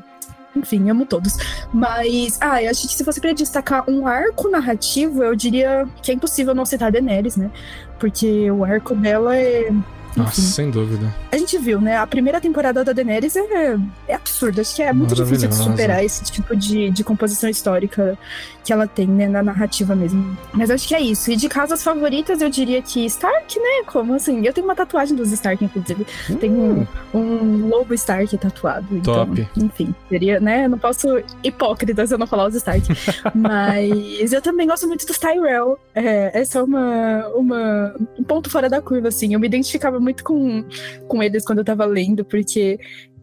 Enfim, 0.54 0.90
amo 0.90 1.06
todos. 1.06 1.36
Mas, 1.72 2.36
ah, 2.40 2.62
eu 2.62 2.70
acho 2.70 2.86
que 2.88 2.94
se 2.94 3.04
fosse 3.04 3.20
pra 3.20 3.32
destacar 3.32 3.88
um 3.88 4.06
arco 4.06 4.50
narrativo, 4.50 5.22
eu 5.22 5.34
diria 5.36 5.88
que 6.02 6.10
é 6.10 6.14
impossível 6.14 6.54
não 6.54 6.66
citar 6.66 6.90
Daenerys, 6.90 7.36
né? 7.36 7.50
Porque 7.98 8.50
o 8.50 8.64
arco 8.64 8.94
dela 8.94 9.36
é. 9.36 9.72
Nossa, 10.16 10.40
Enfim, 10.40 10.50
sem 10.50 10.70
dúvida. 10.70 11.14
a 11.30 11.36
gente 11.36 11.56
viu, 11.58 11.80
né? 11.80 11.96
A 11.96 12.06
primeira 12.06 12.40
temporada 12.40 12.84
da 12.84 12.92
Daenerys 12.92 13.36
é, 13.36 13.76
é 14.08 14.14
absurda. 14.14 14.60
Acho 14.60 14.74
que 14.76 14.82
é 14.82 14.92
muito 14.92 15.14
difícil 15.14 15.48
de 15.48 15.54
superar 15.54 16.04
esse 16.04 16.24
tipo 16.24 16.56
de, 16.56 16.90
de 16.90 17.04
composição 17.04 17.48
histórica 17.48 18.18
que 18.64 18.72
ela 18.72 18.86
tem, 18.86 19.06
né? 19.06 19.28
Na 19.28 19.42
narrativa 19.42 19.94
mesmo. 19.94 20.36
Mas 20.52 20.70
acho 20.70 20.86
que 20.86 20.94
é 20.94 21.00
isso. 21.00 21.30
E 21.30 21.36
de 21.36 21.48
casas 21.48 21.82
favoritas, 21.82 22.40
eu 22.40 22.50
diria 22.50 22.82
que 22.82 23.04
Stark, 23.06 23.58
né? 23.58 23.84
Como 23.86 24.14
assim? 24.14 24.44
Eu 24.44 24.52
tenho 24.52 24.66
uma 24.66 24.74
tatuagem 24.74 25.16
dos 25.16 25.30
Stark, 25.32 25.64
inclusive. 25.64 26.06
Tem 26.40 26.50
um, 26.50 26.86
um 27.14 27.68
lobo 27.68 27.94
Stark 27.94 28.36
tatuado. 28.36 28.86
Então, 28.90 29.26
Top. 29.26 29.48
enfim, 29.56 29.94
seria, 30.08 30.40
né? 30.40 30.64
Eu 30.64 30.70
não 30.70 30.78
posso 30.78 31.22
hipócrita 31.42 32.06
se 32.06 32.14
eu 32.14 32.18
não 32.18 32.26
falar 32.26 32.48
os 32.48 32.54
Stark. 32.54 32.82
Mas 33.34 34.32
eu 34.32 34.42
também 34.42 34.66
gosto 34.66 34.86
muito 34.86 35.06
dos 35.06 35.18
Tyrell. 35.18 35.78
É, 35.94 36.40
essa 36.40 36.58
é 36.58 36.62
uma, 36.62 37.26
uma, 37.34 37.94
um 38.18 38.24
ponto 38.24 38.50
fora 38.50 38.68
da 38.68 38.80
curva, 38.80 39.08
assim. 39.08 39.32
Eu 39.32 39.40
me 39.40 39.46
identificava 39.46 39.99
muito 40.00 40.24
com, 40.24 40.64
com 41.08 41.22
eles 41.22 41.44
quando 41.44 41.58
eu 41.58 41.64
tava 41.64 41.84
lendo, 41.84 42.24
porque 42.24 42.78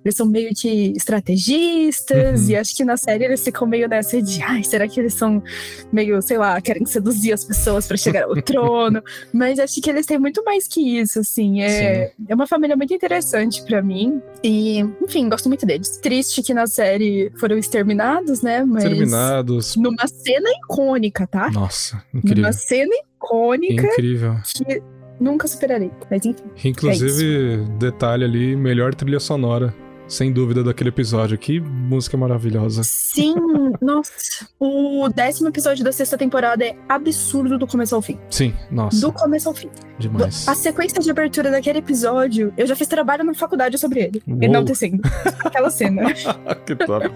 eles 0.06 0.16
são 0.16 0.26
meio 0.26 0.52
que 0.56 0.94
estrategistas, 0.96 2.44
Uhum. 2.44 2.50
e 2.52 2.56
acho 2.56 2.76
que 2.78 2.86
na 2.86 2.96
série 2.96 3.26
eles 3.26 3.44
ficam 3.44 3.68
meio 3.68 3.90
nessa 3.90 4.22
de, 4.22 4.42
ai, 4.42 4.64
será 4.64 4.88
que 4.88 5.00
eles 5.00 5.14
são 5.14 5.44
meio, 5.92 6.22
sei 6.22 6.38
lá, 6.38 6.62
querem 6.62 6.86
seduzir 6.86 7.34
as 7.34 7.44
pessoas 7.44 7.86
pra 7.88 7.98
chegar 7.98 8.24
ao 8.24 8.36
trono? 8.42 9.02
Mas 9.34 9.60
acho 9.60 9.82
que 9.82 9.90
eles 9.90 10.06
têm 10.06 10.18
muito 10.18 10.42
mais 10.46 10.66
que 10.66 10.98
isso, 11.00 11.20
assim. 11.20 11.62
É, 11.62 12.14
é 12.28 12.36
uma 12.36 12.48
família 12.48 12.78
muito 12.78 12.94
interessante 12.94 13.62
pra 13.64 13.82
mim. 13.82 14.22
E, 14.42 14.80
enfim, 15.04 15.28
gosto 15.28 15.50
muito 15.50 15.66
deles. 15.66 15.98
Triste 15.98 16.42
que 16.42 16.54
na 16.54 16.68
série 16.68 17.30
foram 17.38 17.58
exterminados, 17.58 18.42
né? 18.42 18.64
Mas 18.64 18.84
Terminados. 18.86 19.76
numa 19.76 20.08
cena 20.08 20.50
icônica, 20.64 21.28
tá? 21.28 21.52
Nossa, 21.52 22.02
incrível. 22.14 22.44
Numa 22.44 22.54
cena 22.54 22.96
icônica 23.18 23.86
Incrível. 23.88 24.36
que 24.56 24.82
nunca 25.20 25.48
superarei. 25.48 25.92
Mas 26.10 26.26
enfim. 26.26 26.44
Inclusive, 26.64 27.66
detalhe 27.80 28.24
ali, 28.24 28.56
melhor 28.56 28.94
trilha 28.96 29.20
sonora. 29.20 29.74
Sem 30.08 30.32
dúvida 30.32 30.64
daquele 30.64 30.90
episódio. 30.90 31.38
Que 31.38 31.60
música 31.60 32.16
maravilhosa. 32.18 32.82
Sim, 32.84 33.36
nossa. 33.82 34.12
O 34.60 35.10
décimo 35.10 35.50
episódio 35.50 35.84
da 35.84 35.92
sexta 35.92 36.18
temporada 36.18 36.64
é 36.66 36.76
absurdo 36.88 37.58
do 37.58 37.68
começo 37.68 37.94
ao 37.96 38.02
fim. 38.02 38.18
Sim, 38.30 38.54
nossa, 38.72 39.02
Do 39.02 39.12
começo 39.12 39.50
ao 39.50 39.54
fim. 39.56 39.70
demais. 40.00 40.48
A 40.48 40.56
sequência 40.56 41.02
de 41.02 41.12
abertura 41.12 41.52
daquele 41.52 41.80
episódio, 41.80 42.54
eu 42.58 42.66
já 42.66 42.76
fiz 42.76 42.88
trabalho 42.88 43.24
na 43.24 43.34
faculdade 43.34 43.78
sobre 43.78 44.00
ele. 44.02 44.22
Uou. 44.28 44.38
Enaltecendo. 44.42 45.02
Aquela 45.44 45.70
cena. 45.70 46.14
que 46.66 46.76
top. 46.76 47.10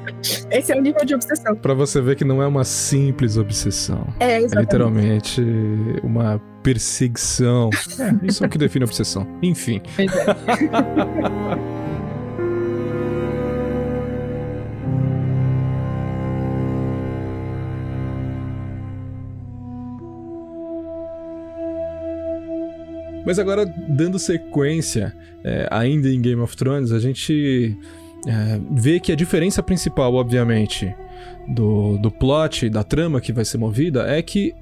Esse 0.52 0.74
é 0.74 0.78
o 0.78 0.82
nível 0.82 1.06
de 1.06 1.16
obsessão. 1.16 1.56
Pra 1.56 1.74
você 1.74 2.02
ver 2.02 2.16
que 2.16 2.26
não 2.26 2.42
é 2.42 2.48
uma 2.48 2.64
simples 2.64 3.38
obsessão. 3.38 4.06
É, 4.20 4.34
É 4.34 4.38
exatamente. 4.40 4.60
literalmente 4.66 5.42
uma 6.04 6.40
perseguição. 6.62 7.70
É, 8.00 8.26
isso 8.28 8.44
é 8.44 8.48
o 8.48 8.50
que 8.50 8.58
define 8.58 8.84
obsessão. 8.86 9.26
Enfim. 9.42 9.82
Pois 9.96 10.12
é. 10.14 11.81
Mas 23.26 23.38
agora, 23.40 23.66
dando 23.66 24.18
sequência, 24.20 25.16
é, 25.44 25.68
ainda 25.72 26.10
em 26.10 26.22
Game 26.22 26.42
of 26.42 26.56
Thrones, 26.58 26.92
a 26.92 27.00
gente 27.00 27.78
é, 28.28 28.60
vê 28.72 29.00
que 29.00 29.12
a 29.12 29.16
diferença 29.16 29.62
principal, 29.64 30.14
obviamente, 30.14 30.94
do, 31.48 31.98
do 31.98 32.12
plot, 32.12 32.70
da 32.70 32.84
trama 32.84 33.22
que 33.22 33.32
vai 33.34 33.46
ser 33.46 33.58
movida, 33.58 34.08
é 34.08 34.22
que 34.22 34.54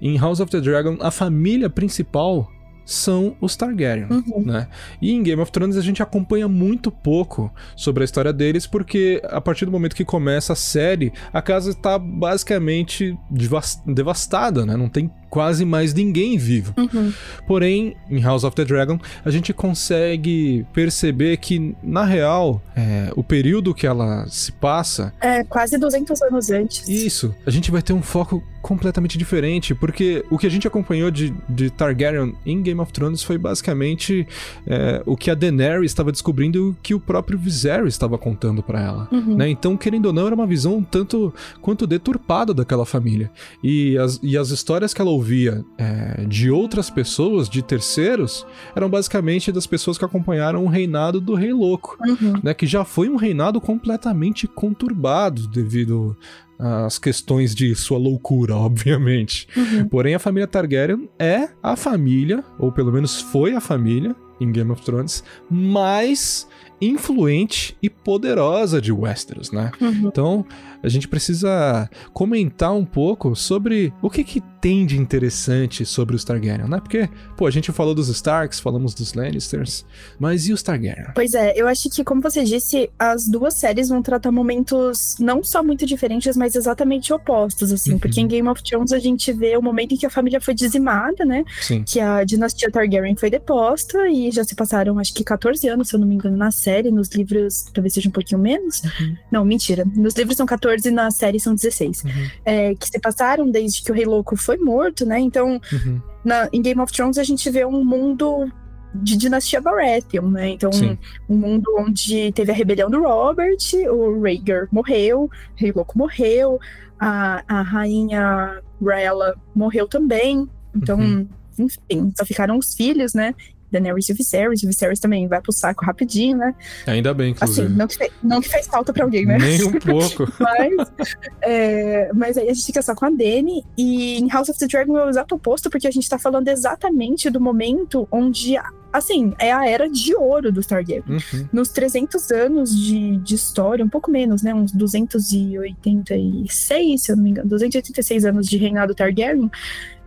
em 0.00 0.18
House 0.18 0.40
of 0.40 0.50
the 0.50 0.60
Dragon, 0.60 0.96
a 1.00 1.10
família 1.10 1.70
principal 1.70 2.48
são 2.84 3.36
os 3.40 3.54
Targaryen, 3.54 4.08
Uhum. 4.10 4.42
né? 4.44 4.66
E 5.00 5.12
em 5.12 5.22
Game 5.22 5.40
of 5.40 5.52
Thrones 5.52 5.76
a 5.76 5.80
gente 5.80 6.02
acompanha 6.02 6.48
muito 6.48 6.90
pouco 6.90 7.48
sobre 7.76 8.02
a 8.02 8.04
história 8.04 8.32
deles, 8.32 8.66
porque 8.66 9.22
a 9.24 9.40
partir 9.40 9.64
do 9.64 9.70
momento 9.70 9.94
que 9.94 10.04
começa 10.04 10.52
a 10.52 10.56
série, 10.56 11.12
a 11.32 11.40
casa 11.40 11.70
está 11.70 11.96
basicamente 11.96 13.16
devas- 13.30 13.80
devastada, 13.86 14.66
né? 14.66 14.76
Não 14.76 14.88
tem 14.88 15.08
quase 15.32 15.64
mais 15.64 15.94
ninguém 15.94 16.36
vivo. 16.36 16.74
Uhum. 16.76 17.10
Porém, 17.46 17.96
em 18.10 18.20
House 18.20 18.44
of 18.44 18.54
the 18.54 18.66
Dragon, 18.66 18.98
a 19.24 19.30
gente 19.30 19.50
consegue 19.54 20.66
perceber 20.74 21.38
que, 21.38 21.74
na 21.82 22.04
real, 22.04 22.60
é, 22.76 23.10
o 23.16 23.24
período 23.24 23.74
que 23.74 23.86
ela 23.86 24.26
se 24.28 24.52
passa, 24.52 25.10
É, 25.22 25.42
quase 25.42 25.78
200 25.78 26.20
anos 26.20 26.50
antes. 26.50 26.86
isso, 26.86 27.34
a 27.46 27.50
gente 27.50 27.70
vai 27.70 27.80
ter 27.80 27.94
um 27.94 28.02
foco 28.02 28.44
completamente 28.60 29.18
diferente, 29.18 29.74
porque 29.74 30.24
o 30.30 30.38
que 30.38 30.46
a 30.46 30.50
gente 30.50 30.68
acompanhou 30.68 31.10
de, 31.10 31.34
de 31.48 31.68
Targaryen 31.68 32.34
em 32.46 32.62
Game 32.62 32.80
of 32.80 32.92
Thrones 32.92 33.22
foi 33.22 33.36
basicamente 33.36 34.26
é, 34.66 35.02
o 35.04 35.16
que 35.16 35.30
a 35.30 35.34
Daenerys 35.34 35.90
estava 35.90 36.12
descobrindo 36.12 36.58
e 36.58 36.60
o 36.60 36.76
que 36.80 36.94
o 36.94 37.00
próprio 37.00 37.36
Viserys 37.36 37.94
estava 37.94 38.16
contando 38.16 38.62
pra 38.62 38.80
ela. 38.80 39.08
Uhum. 39.10 39.36
né? 39.36 39.48
Então, 39.48 39.76
querendo 39.76 40.06
ou 40.06 40.12
não, 40.12 40.26
era 40.26 40.34
uma 40.34 40.46
visão 40.46 40.76
um 40.76 40.82
tanto 40.84 41.34
quanto 41.60 41.86
deturpada 41.88 42.54
daquela 42.54 42.86
família. 42.86 43.30
E 43.64 43.98
as, 43.98 44.20
e 44.22 44.38
as 44.38 44.50
histórias 44.50 44.94
que 44.94 45.00
ela 45.00 45.10
ouvia 45.22 45.64
é, 45.78 46.24
de 46.26 46.50
outras 46.50 46.90
pessoas, 46.90 47.48
de 47.48 47.62
terceiros, 47.62 48.44
eram 48.74 48.90
basicamente 48.90 49.52
das 49.52 49.66
pessoas 49.66 49.96
que 49.96 50.04
acompanharam 50.04 50.64
o 50.64 50.68
reinado 50.68 51.20
do 51.20 51.34
Rei 51.34 51.52
Louco, 51.52 51.96
Uhum. 52.04 52.34
né? 52.42 52.52
Que 52.52 52.66
já 52.66 52.84
foi 52.84 53.08
um 53.08 53.16
reinado 53.16 53.60
completamente 53.60 54.46
conturbado 54.48 55.46
devido 55.46 56.16
às 56.58 56.98
questões 56.98 57.54
de 57.54 57.74
sua 57.74 57.98
loucura, 57.98 58.54
obviamente. 58.58 59.46
Uhum. 59.56 59.88
Porém, 59.88 60.14
a 60.14 60.18
família 60.18 60.46
Targaryen 60.46 61.08
é 61.18 61.48
a 61.62 61.76
família, 61.76 62.42
ou 62.58 62.72
pelo 62.72 62.92
menos 62.92 63.20
foi 63.20 63.54
a 63.54 63.60
família 63.60 64.14
em 64.42 64.52
Game 64.52 64.70
of 64.70 64.82
Thrones, 64.82 65.22
mais 65.50 66.48
influente 66.80 67.76
e 67.80 67.88
poderosa 67.88 68.80
de 68.80 68.90
Westeros, 68.90 69.52
né? 69.52 69.70
Uhum. 69.80 70.08
Então, 70.08 70.44
a 70.82 70.88
gente 70.88 71.06
precisa 71.06 71.88
comentar 72.12 72.74
um 72.74 72.84
pouco 72.84 73.36
sobre 73.36 73.92
o 74.02 74.10
que, 74.10 74.24
que 74.24 74.42
tem 74.60 74.84
de 74.84 74.98
interessante 74.98 75.86
sobre 75.86 76.16
os 76.16 76.24
Targaryen, 76.24 76.68
né? 76.68 76.80
Porque, 76.80 77.08
pô, 77.36 77.46
a 77.46 77.50
gente 77.50 77.70
falou 77.70 77.94
dos 77.94 78.08
Starks, 78.08 78.58
falamos 78.58 78.94
dos 78.94 79.14
Lannisters, 79.14 79.84
mas 80.18 80.48
e 80.48 80.52
os 80.52 80.62
Targaryen? 80.62 81.12
Pois 81.14 81.34
é, 81.34 81.52
eu 81.56 81.68
acho 81.68 81.88
que, 81.88 82.02
como 82.02 82.20
você 82.20 82.42
disse, 82.42 82.90
as 82.98 83.28
duas 83.28 83.54
séries 83.54 83.88
vão 83.88 84.02
tratar 84.02 84.32
momentos 84.32 85.16
não 85.20 85.42
só 85.44 85.62
muito 85.62 85.86
diferentes, 85.86 86.36
mas 86.36 86.56
exatamente 86.56 87.12
opostos, 87.12 87.72
assim. 87.72 87.92
Uhum. 87.92 87.98
Porque 88.00 88.20
em 88.20 88.26
Game 88.26 88.48
of 88.48 88.62
Thrones 88.62 88.92
a 88.92 88.98
gente 88.98 89.32
vê 89.32 89.56
o 89.56 89.62
momento 89.62 89.94
em 89.94 89.96
que 89.96 90.06
a 90.06 90.10
família 90.10 90.40
foi 90.40 90.54
dizimada, 90.54 91.24
né? 91.24 91.44
Sim. 91.60 91.84
Que 91.84 92.00
a 92.00 92.24
dinastia 92.24 92.70
Targaryen 92.70 93.14
foi 93.14 93.30
deposta 93.30 94.08
e 94.08 94.31
já 94.34 94.44
se 94.44 94.54
passaram, 94.54 94.98
acho 94.98 95.12
que 95.14 95.22
14 95.24 95.68
anos, 95.68 95.88
se 95.88 95.94
eu 95.94 96.00
não 96.00 96.06
me 96.06 96.14
engano, 96.14 96.36
na 96.36 96.50
série. 96.50 96.90
Nos 96.90 97.08
livros, 97.10 97.66
talvez 97.72 97.94
seja 97.94 98.08
um 98.08 98.12
pouquinho 98.12 98.40
menos. 98.40 98.82
Uhum. 98.82 99.16
Não, 99.30 99.44
mentira. 99.44 99.84
Nos 99.96 100.14
livros 100.14 100.36
são 100.36 100.46
14 100.46 100.88
e 100.88 100.90
na 100.90 101.10
série 101.10 101.38
são 101.40 101.54
16. 101.54 102.04
Uhum. 102.04 102.10
É, 102.44 102.74
que 102.74 102.86
se 102.88 102.98
passaram 103.00 103.50
desde 103.50 103.82
que 103.82 103.90
o 103.90 103.94
Rei 103.94 104.04
Louco 104.04 104.36
foi 104.36 104.56
morto, 104.56 105.04
né? 105.06 105.18
Então, 105.20 105.60
Uhum. 105.72 106.00
na- 106.24 106.48
em 106.52 106.60
Game 106.62 106.80
of 106.80 106.92
Thrones 106.92 107.18
a 107.18 107.24
gente 107.24 107.48
vê 107.50 107.64
um 107.64 107.84
mundo 107.84 108.50
de 108.94 109.16
dinastia 109.16 109.60
Baratheon, 109.60 110.28
né? 110.30 110.50
Então, 110.50 110.70
Sim. 110.70 110.98
um 111.28 111.36
mundo 111.36 111.64
onde 111.78 112.30
teve 112.32 112.52
a 112.52 112.54
rebelião 112.54 112.90
do 112.90 113.00
Robert, 113.02 113.56
o 113.90 114.20
Rhaegar 114.20 114.68
morreu, 114.70 115.22
o 115.24 115.30
Rei 115.56 115.72
Louco 115.72 115.96
morreu, 115.96 116.58
a, 117.00 117.42
a 117.48 117.62
rainha 117.62 118.60
Rhaella 118.84 119.34
morreu 119.54 119.88
também. 119.88 120.46
Então, 120.76 120.98
Uhum. 120.98 121.26
enfim, 121.58 122.12
só 122.16 122.24
ficaram 122.24 122.58
os 122.58 122.74
filhos, 122.74 123.14
né? 123.14 123.34
Daenerys 123.72 124.08
e 124.08 124.12
Viserys. 124.12 124.62
O 124.62 124.66
Viserys 124.66 125.00
também 125.00 125.26
vai 125.26 125.40
pro 125.40 125.52
saco 125.52 125.84
rapidinho, 125.84 126.36
né? 126.36 126.54
Ainda 126.86 127.12
bem, 127.14 127.34
Assim, 127.40 127.62
inclusive. 127.62 127.76
não 127.76 127.86
que, 127.88 128.10
não 128.22 128.40
que 128.40 128.48
fez 128.48 128.66
falta 128.66 128.92
pra 128.92 129.04
alguém, 129.04 129.26
né? 129.26 129.38
Nem 129.38 129.64
um 129.64 129.72
pouco. 129.72 130.30
Mas, 130.38 130.92
é, 131.40 132.10
mas 132.14 132.36
aí 132.36 132.48
a 132.48 132.54
gente 132.54 132.66
fica 132.66 132.82
só 132.82 132.94
com 132.94 133.06
a 133.06 133.10
Dany. 133.10 133.64
E 133.76 134.18
em 134.18 134.28
House 134.28 134.48
of 134.48 134.58
the 134.58 134.66
Dragon 134.66 134.96
é 134.98 135.06
o 135.06 135.08
exato 135.08 135.34
oposto, 135.34 135.70
porque 135.70 135.86
a 135.86 135.90
gente 135.90 136.08
tá 136.08 136.18
falando 136.18 136.48
exatamente 136.48 137.30
do 137.30 137.40
momento 137.40 138.06
onde, 138.10 138.56
assim, 138.92 139.32
é 139.38 139.52
a 139.52 139.68
era 139.68 139.88
de 139.88 140.14
ouro 140.14 140.52
do 140.52 140.62
Targaryen. 140.62 141.02
Uhum. 141.08 141.48
Nos 141.52 141.68
300 141.70 142.30
anos 142.30 142.76
de, 142.76 143.16
de 143.18 143.34
história, 143.34 143.84
um 143.84 143.88
pouco 143.88 144.10
menos, 144.10 144.42
né? 144.42 144.54
Uns 144.54 144.72
286, 144.72 147.02
se 147.02 147.12
eu 147.12 147.16
não 147.16 147.24
me 147.24 147.30
engano, 147.30 147.48
286 147.48 148.24
anos 148.24 148.48
de 148.48 148.56
reinado 148.56 148.94
Targaryen. 148.94 149.50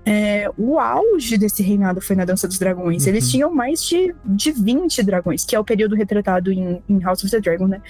É, 0.05 0.49
o 0.57 0.77
auge 0.79 1.37
desse 1.37 1.63
reinado 1.63 1.99
foi 1.99 2.15
na 2.15 2.25
Dança 2.25 2.47
dos 2.47 2.59
Dragões. 2.59 3.03
Uhum. 3.03 3.09
Eles 3.09 3.29
tinham 3.29 3.53
mais 3.53 3.83
de, 3.83 4.13
de 4.23 4.51
20 4.51 5.01
dragões, 5.03 5.43
que 5.43 5.55
é 5.55 5.59
o 5.59 5.63
período 5.63 5.95
retratado 5.95 6.51
em, 6.51 6.81
em 6.87 6.99
House 6.99 7.23
of 7.23 7.31
the 7.31 7.39
Dragon, 7.39 7.67
né? 7.67 7.81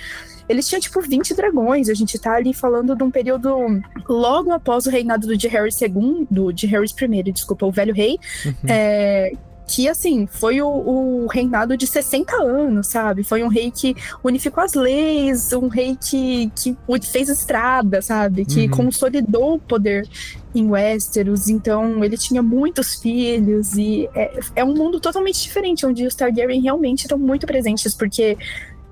Eles 0.47 0.67
tinham, 0.67 0.80
tipo, 0.80 1.01
20 1.01 1.34
dragões. 1.36 1.89
A 1.89 1.93
gente 1.93 2.17
tá 2.17 2.36
ali 2.36 2.54
falando 2.54 2.95
de 2.95 3.04
um 3.04 3.12
período 3.12 3.82
logo 4.08 4.51
após 4.51 4.86
o 4.86 4.89
reinado 4.89 5.28
do 5.28 5.39
Jaehaerys 5.39 5.82
II, 5.82 6.28
do 6.32 6.56
Jaehaerys 6.56 6.95
I, 6.99 7.32
desculpa, 7.32 7.65
o 7.65 7.71
Velho 7.71 7.93
Rei, 7.93 8.17
Uhum. 8.45 8.54
é, 8.67 9.34
que, 9.67 9.88
assim, 9.89 10.28
foi 10.28 10.62
o, 10.62 10.67
o 10.67 11.28
reinado 11.28 11.75
de 11.75 11.88
60 11.88 12.36
anos, 12.36 12.88
sabe? 12.88 13.23
Foi 13.23 13.43
um 13.43 13.47
rei 13.47 13.71
que 13.71 13.95
unificou 14.23 14.63
as 14.63 14.73
leis, 14.73 15.51
um 15.54 15.67
rei 15.67 15.97
que, 15.99 16.51
que 16.56 16.75
fez 17.12 17.30
estrada, 17.30 18.01
sabe? 18.01 18.45
Que 18.45 18.65
Uhum. 18.65 18.69
consolidou 18.69 19.56
o 19.56 19.60
poder 19.60 20.08
em 20.54 20.69
Westeros, 20.69 21.49
então 21.49 22.04
ele 22.04 22.17
tinha 22.17 22.41
muitos 22.41 22.95
filhos 22.95 23.73
e 23.75 24.10
é, 24.15 24.39
é 24.58 24.63
um 24.63 24.73
mundo 24.73 24.99
totalmente 24.99 25.41
diferente, 25.41 25.86
onde 25.86 26.06
os 26.06 26.15
Targaryen 26.15 26.62
realmente 26.62 27.01
estão 27.01 27.17
muito 27.17 27.45
presentes, 27.45 27.93
porque 27.93 28.38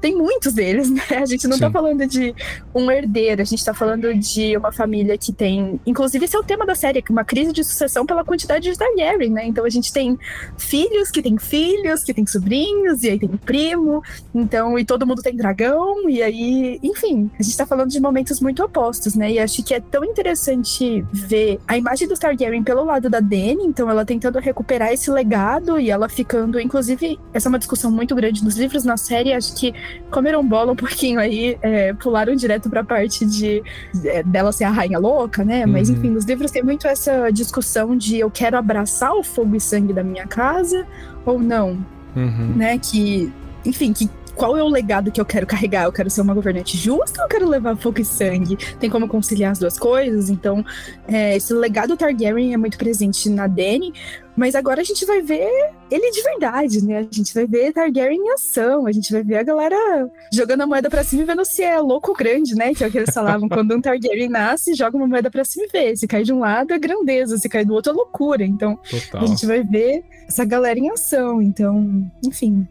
tem 0.04 0.14
muitos 0.14 0.52
deles, 0.52 0.90
né? 0.92 1.02
A 1.12 1.26
gente 1.26 1.48
não 1.48 1.58
tá 1.58 1.68
Sim. 1.68 1.72
falando 1.72 2.06
de 2.06 2.36
um 2.76 2.92
herdeiro, 2.92 3.42
a 3.42 3.46
gente 3.46 3.64
tá 3.64 3.74
falando 3.74 4.14
de 4.14 4.58
uma 4.58 4.70
família 4.70 5.18
que 5.18 5.32
tem. 5.32 5.80
Inclusive, 5.86 6.26
esse 6.26 6.36
é 6.36 6.40
o 6.40 6.44
tema 6.44 6.66
da 6.66 6.76
série, 6.76 7.02
que 7.02 7.10
é 7.10 7.14
uma 7.14 7.24
crise 7.24 7.54
de 7.54 7.64
sucessão 7.64 8.06
pela 8.06 8.26
quantidade 8.26 8.70
de 8.70 8.78
Targaryen, 8.78 9.32
né? 9.32 9.46
Então 9.46 9.64
a 9.64 9.70
gente 9.70 9.94
tem 9.94 10.20
filhos 10.58 11.10
que 11.10 11.22
tem 11.22 11.38
filhos, 11.38 12.04
que 12.04 12.14
tem 12.14 12.28
sobrinhos, 12.28 13.02
e 13.04 13.12
aí 13.12 13.18
tem 13.18 13.30
primo, 13.30 14.04
então, 14.36 14.78
e 14.78 14.84
todo 14.84 15.08
mundo 15.08 15.22
tem 15.22 15.38
dragão, 15.38 16.10
e 16.10 16.22
aí, 16.22 16.80
enfim, 16.84 17.32
a 17.40 17.42
gente 17.42 17.56
tá 17.56 17.66
falando 17.66 17.90
de 17.90 18.02
momentos 18.02 18.42
muito 18.42 18.62
opostos, 18.62 19.16
né? 19.16 19.32
E 19.32 19.40
acho 19.40 19.64
que 19.64 19.74
é 19.74 19.80
tão 19.80 20.04
interessante 20.04 21.06
ver 21.14 21.62
a 21.66 21.78
imagem 21.78 22.10
dos 22.10 22.20
Targaryen 22.20 22.62
pelo 22.62 22.84
lado 22.84 23.10
da 23.10 23.22
Dany, 23.22 23.64
então 23.64 23.90
ela 23.90 24.04
tentando 24.04 24.38
recuperar 24.40 24.92
esse 24.92 25.10
legado 25.10 25.80
e 25.80 25.90
ela 25.90 26.10
ficando, 26.10 26.60
inclusive, 26.60 27.18
essa 27.34 27.48
é 27.48 27.50
uma 27.50 27.60
discussão 27.60 27.90
muito 27.90 28.14
grande 28.14 28.44
nos 28.44 28.58
livros, 28.58 28.84
na 28.84 28.98
série, 28.98 29.32
acho 29.32 29.56
que 29.56 29.74
comeram 30.10 30.46
bola 30.48 30.72
um 30.72 30.76
pouquinho 30.76 31.20
aí, 31.20 31.58
é, 31.62 31.94
pularam 31.94 32.36
direto 32.36 32.70
pra 32.70 32.84
parte 32.84 33.26
de 33.26 33.64
é, 34.06 34.24
dela 34.24 34.52
ser 34.52 34.66
a 34.66 34.70
rainha 34.70 35.00
louca, 35.00 35.44
né? 35.44 35.66
Mas 35.66 35.90
Uhum. 35.90 35.96
enfim, 35.96 36.10
nos 36.10 36.26
livros 36.26 36.52
tem 36.52 36.64
muito 36.64 36.88
essa 36.88 37.30
discussão 37.32 37.96
de 37.96 38.20
eu 38.20 38.30
quero 38.32 38.58
abraçar 38.58 39.14
o 39.14 39.24
fogo 39.24 39.56
e 39.56 39.60
sangue 39.60 39.94
da 39.94 40.04
minha 40.04 40.28
casa 40.28 40.86
ou 41.26 41.40
não, 41.40 41.78
Uhum. 42.16 42.54
né? 42.56 42.78
Que, 42.78 43.32
enfim, 43.66 43.92
que 43.94 44.10
qual 44.36 44.58
é 44.58 44.64
o 44.64 44.68
legado 44.68 45.12
que 45.12 45.22
eu 45.22 45.26
quero 45.26 45.46
carregar? 45.46 45.84
Eu 45.84 45.92
quero 45.92 46.10
ser 46.10 46.22
uma 46.22 46.34
governante 46.34 46.76
justa 46.76 47.20
ou 47.22 47.26
eu 47.26 47.30
quero 47.30 47.48
levar 47.48 47.76
fogo 47.78 48.02
e 48.02 48.06
sangue? 48.06 48.58
Tem 48.80 48.90
como 48.90 49.08
conciliar 49.08 49.52
as 49.52 49.60
duas 49.60 49.78
coisas? 49.78 50.28
Então, 50.28 50.66
é, 51.08 51.36
esse 51.38 51.54
legado 51.54 51.96
Targaryen 51.96 52.52
é 52.52 52.58
muito 52.58 52.76
presente 52.76 53.30
na 53.30 53.46
Dany, 53.46 53.94
mas 54.36 54.56
agora 54.56 54.82
a 54.82 54.84
gente 54.84 55.06
vai 55.06 55.22
ver 55.22 55.50
ele 55.92 56.12
de 56.12 56.24
verdade, 56.24 56.84
né? 56.84 56.98
A 57.00 57.02
gente 57.04 57.34
vai 57.34 57.46
ver 57.46 57.72
Targaryen 57.72 58.20
em 58.20 58.32
ação, 58.32 58.88
a 58.88 58.92
gente 58.92 59.12
vai 59.12 59.24
ver 59.24 59.38
a 59.38 59.44
galera 59.44 60.10
jogando 60.32 60.62
a 60.62 60.68
moeda 60.68 60.90
pra 60.90 61.04
cima 61.04 61.22
e 61.22 61.26
vendo 61.26 61.46
se 61.46 61.62
é 61.62 61.80
louco 61.80 62.12
ou 62.12 62.18
grande, 62.18 62.56
né? 62.56 62.74
Que 62.74 62.84
é 62.84 62.88
o 62.88 62.92
que 62.92 62.98
eles 62.98 63.14
falavam. 63.14 63.48
Quando 63.48 63.76
um 63.76 63.82
Targaryen 63.82 64.30
nasce, 64.30 64.74
joga 64.74 64.98
uma 64.98 65.08
moeda 65.08 65.30
pra 65.30 65.44
cima 65.44 65.66
e 65.66 65.70
vê. 65.70 65.96
Se 65.96 66.08
cai 66.08 66.24
de 66.24 66.34
um 66.34 66.40
lado 66.40 66.74
é 66.74 66.80
grandeza, 66.80 67.38
se 67.38 67.48
cai 67.48 67.64
do 67.64 67.74
outro 67.74 67.92
é 67.92 67.96
loucura. 67.96 68.44
Então, 68.44 68.78
Total. 68.90 69.24
a 69.24 69.26
gente 69.28 69.46
vai 69.46 69.64
ver 69.64 70.04
essa 70.28 70.44
galera 70.44 70.80
em 70.80 70.90
ação. 70.90 71.42
Então, 71.42 72.06
enfim. 72.26 72.68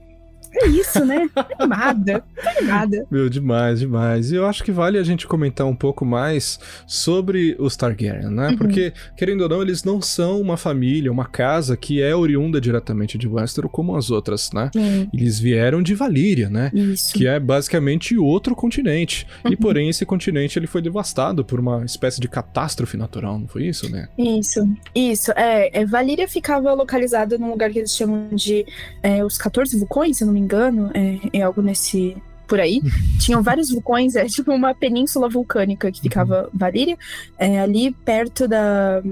É 0.55 0.67
isso, 0.67 1.05
né? 1.05 1.29
Tô 1.35 1.41
animada. 1.59 2.25
Tô 2.43 2.49
animada. 2.49 3.07
Meu, 3.11 3.29
demais, 3.29 3.81
demais. 3.81 4.31
E 4.33 4.37
eu 4.37 4.47
acho 4.47 4.63
que 4.63 4.71
vale 4.71 4.99
a 4.99 5.03
gente 5.03 5.27
comentar 5.27 5.67
um 5.67 5.75
pouco 5.75 6.05
mais 6.05 6.59
sobre 6.87 7.57
os 7.59 7.77
Targaryen, 7.77 8.31
né? 8.31 8.49
Uhum. 8.51 8.57
Porque, 8.59 8.93
querendo 9.17 9.43
ou 9.43 9.49
não, 9.49 9.63
eles 9.63 9.83
não 9.85 10.01
são 10.01 10.41
uma 10.41 10.57
família, 10.57 11.11
uma 11.11 11.25
casa 11.25 11.77
que 11.77 12.03
é 12.03 12.15
oriunda 12.15 12.61
diretamente 12.61 13.17
de 13.17 13.27
Westeros 13.27 13.71
como 13.73 13.97
as 13.97 14.11
outras, 14.11 14.51
né? 14.53 14.71
Sim, 14.75 15.09
Eles 15.13 15.39
vieram 15.41 15.83
de 15.83 15.95
Valíria, 15.95 16.49
né? 16.51 16.71
isso. 16.75 17.15
Que 17.15 17.27
é 17.27 17.39
basicamente 17.41 18.17
outro 18.19 18.55
continente. 18.55 19.27
E 19.45 19.49
Uhum. 19.51 19.57
porém, 19.57 19.89
esse 19.89 20.05
continente 20.05 20.59
ele 20.59 20.67
foi 20.67 20.83
devastado 20.83 21.45
por 21.45 21.59
uma 21.61 21.85
espécie 21.85 22.21
de 22.21 22.29
catástrofe 22.29 22.97
natural, 22.97 23.39
não 23.39 23.49
foi 23.49 23.67
isso, 23.67 23.91
né? 23.91 24.09
Isso, 24.19 24.69
isso. 24.95 25.31
É, 25.33 25.81
é, 25.81 25.87
Valíria 25.87 26.27
ficava 26.29 26.73
localizada 26.75 27.39
num 27.39 27.51
lugar 27.51 27.71
que 27.71 27.79
eles 27.79 27.95
chamam 27.95 28.29
de 28.33 28.65
é, 29.03 29.25
os 29.25 29.39
14 29.39 29.77
vulcões, 29.79 30.19
se 30.19 30.25
não 30.25 30.33
me 30.33 30.41
engano. 30.43 30.91
É, 30.95 31.39
é 31.39 31.43
algo 31.43 31.63
nesse. 31.63 32.17
Por 32.47 32.61
aí. 32.61 32.83
Tinham 33.19 33.43
vários 33.43 33.71
vulcões, 33.71 34.15
é 34.15 34.27
tipo 34.27 34.53
uma 34.53 34.75
península 34.75 35.29
vulcânica 35.29 35.91
que 35.91 36.01
ficava 36.03 36.51
Valíria, 36.53 36.99
é, 37.39 37.59
ali 37.61 37.93
perto 38.05 38.47
da 38.47 39.03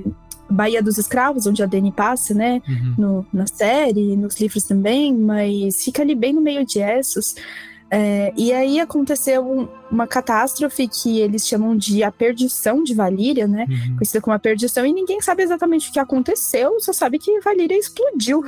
Baía 0.51 0.83
dos 0.83 0.99
Escravos, 0.99 1.47
onde 1.47 1.63
a 1.63 1.67
Dany 1.67 1.91
passa, 1.93 2.35
né? 2.35 2.61
no- 2.99 3.25
na 3.33 3.47
série, 3.47 4.15
nos 4.17 4.39
livros 4.39 4.65
também, 4.65 5.15
mas 5.17 5.83
fica 5.83 6.03
ali 6.03 6.15
bem 6.15 6.33
no 6.35 6.41
meio 6.43 6.67
de 6.67 6.81
Essos. 6.81 7.35
É, 7.91 8.33
e 8.37 8.53
aí 8.53 8.79
aconteceu 8.79 9.43
um- 9.49 9.69
uma 9.91 10.07
catástrofe 10.07 10.87
que 10.89 11.21
eles 11.21 11.47
chamam 11.47 11.77
de 11.77 12.03
a 12.03 12.13
perdição 12.13 12.83
de 12.83 12.95
Valíria, 12.95 13.47
né? 13.47 13.67
Uhum. 13.69 13.97
Conhecida 13.97 14.21
como 14.21 14.35
a 14.35 14.39
perdição, 14.39 14.87
e 14.87 14.93
ninguém 14.93 15.21
sabe 15.21 15.43
exatamente 15.43 15.89
o 15.91 15.93
que 15.93 15.99
aconteceu, 15.99 16.79
só 16.81 16.93
sabe 16.93 17.19
que 17.19 17.41
Valíria 17.41 17.77
explodiu. 17.79 18.43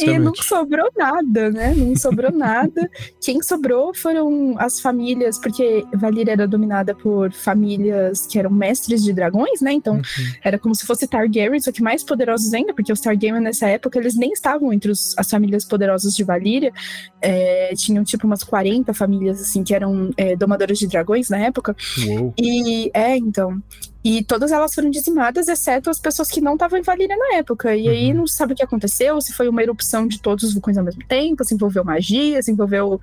E 0.00 0.18
não 0.18 0.34
sobrou 0.34 0.88
nada, 0.96 1.50
né? 1.50 1.74
Não 1.74 1.96
sobrou 1.96 2.30
nada. 2.32 2.88
Quem 3.20 3.42
sobrou 3.42 3.92
foram 3.94 4.54
as 4.58 4.80
famílias, 4.80 5.38
porque 5.38 5.84
Valíria 5.94 6.32
era 6.32 6.46
dominada 6.46 6.94
por 6.94 7.32
famílias 7.32 8.26
que 8.26 8.38
eram 8.38 8.50
mestres 8.50 9.02
de 9.02 9.12
dragões, 9.12 9.60
né? 9.60 9.72
Então 9.72 9.94
Uhum. 9.96 10.02
era 10.44 10.58
como 10.58 10.74
se 10.74 10.86
fosse 10.86 11.06
Targaryen, 11.06 11.60
só 11.60 11.72
que 11.72 11.82
mais 11.82 12.02
poderosos 12.04 12.52
ainda, 12.54 12.72
porque 12.74 12.92
os 12.92 13.00
Targaryen 13.00 13.40
nessa 13.40 13.66
época 13.68 13.98
eles 13.98 14.14
nem 14.16 14.32
estavam 14.32 14.72
entre 14.72 14.90
os- 14.90 15.14
as 15.18 15.28
famílias 15.28 15.64
poderosas 15.64 16.14
de 16.14 16.24
Valíria. 16.24 16.72
É, 17.20 17.72
tinham 17.76 18.04
tipo 18.04 18.26
umas 18.26 18.42
40 18.44 18.92
famílias 18.94 19.40
assim 19.40 19.62
que 19.64 19.74
eram 19.74 20.10
é, 20.16 20.34
domadoras 20.52 20.78
de 20.78 20.86
dragões 20.86 21.28
na 21.28 21.38
época. 21.38 21.74
Uou. 22.06 22.34
E 22.38 22.90
é, 22.94 23.16
então. 23.16 23.62
E 24.04 24.22
todas 24.24 24.50
elas 24.50 24.74
foram 24.74 24.90
dizimadas, 24.90 25.48
exceto 25.48 25.88
as 25.88 25.98
pessoas 25.98 26.28
que 26.28 26.40
não 26.40 26.54
estavam 26.54 26.78
em 26.78 26.82
Valíria 26.82 27.16
na 27.16 27.36
época. 27.36 27.74
E 27.76 27.88
aí 27.88 28.10
Uhum. 28.10 28.18
não 28.18 28.26
se 28.26 28.36
sabe 28.36 28.52
o 28.52 28.56
que 28.56 28.62
aconteceu, 28.62 29.20
se 29.20 29.32
foi 29.32 29.48
uma 29.48 29.62
erupção 29.62 30.06
de 30.06 30.20
todos 30.20 30.44
os 30.44 30.52
vulcões 30.52 30.76
ao 30.76 30.84
mesmo 30.84 31.02
tempo, 31.06 31.44
se 31.44 31.54
envolveu 31.54 31.84
magia, 31.84 32.42
se 32.42 32.50
envolveu 32.50 33.00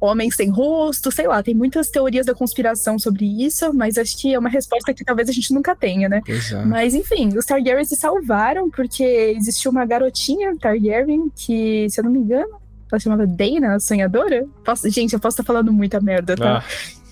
homens 0.00 0.34
sem 0.36 0.50
rosto, 0.50 1.10
sei 1.10 1.26
lá, 1.26 1.42
tem 1.42 1.54
muitas 1.54 1.88
teorias 1.88 2.26
da 2.26 2.34
conspiração 2.34 2.98
sobre 2.98 3.24
isso, 3.24 3.72
mas 3.72 3.96
acho 3.96 4.18
que 4.18 4.34
é 4.34 4.38
uma 4.38 4.50
resposta 4.50 4.92
que 4.92 5.04
talvez 5.04 5.28
a 5.28 5.32
gente 5.32 5.54
nunca 5.54 5.74
tenha, 5.74 6.08
né? 6.08 6.20
É. 6.28 6.64
Mas 6.64 6.94
enfim, 6.94 7.28
os 7.38 7.46
Targaryen 7.46 7.84
se 7.84 7.96
salvaram 7.96 8.68
porque 8.68 9.02
existiu 9.02 9.70
uma 9.70 9.86
garotinha 9.86 10.54
Targaryen 10.58 11.30
que, 11.34 11.86
se 11.88 12.00
eu 12.00 12.04
não 12.04 12.10
me 12.10 12.18
engano, 12.18 12.56
ela 12.94 13.00
chamava 13.00 13.26
Dana, 13.26 13.74
a 13.74 13.80
sonhadora. 13.80 14.46
Posso- 14.64 14.88
gente, 14.90 15.12
eu 15.12 15.20
posso 15.20 15.34
estar 15.34 15.44
falando 15.44 15.72
muita 15.72 16.00
merda, 16.00 16.36
tá? 16.36 16.58
Ah, 16.58 16.64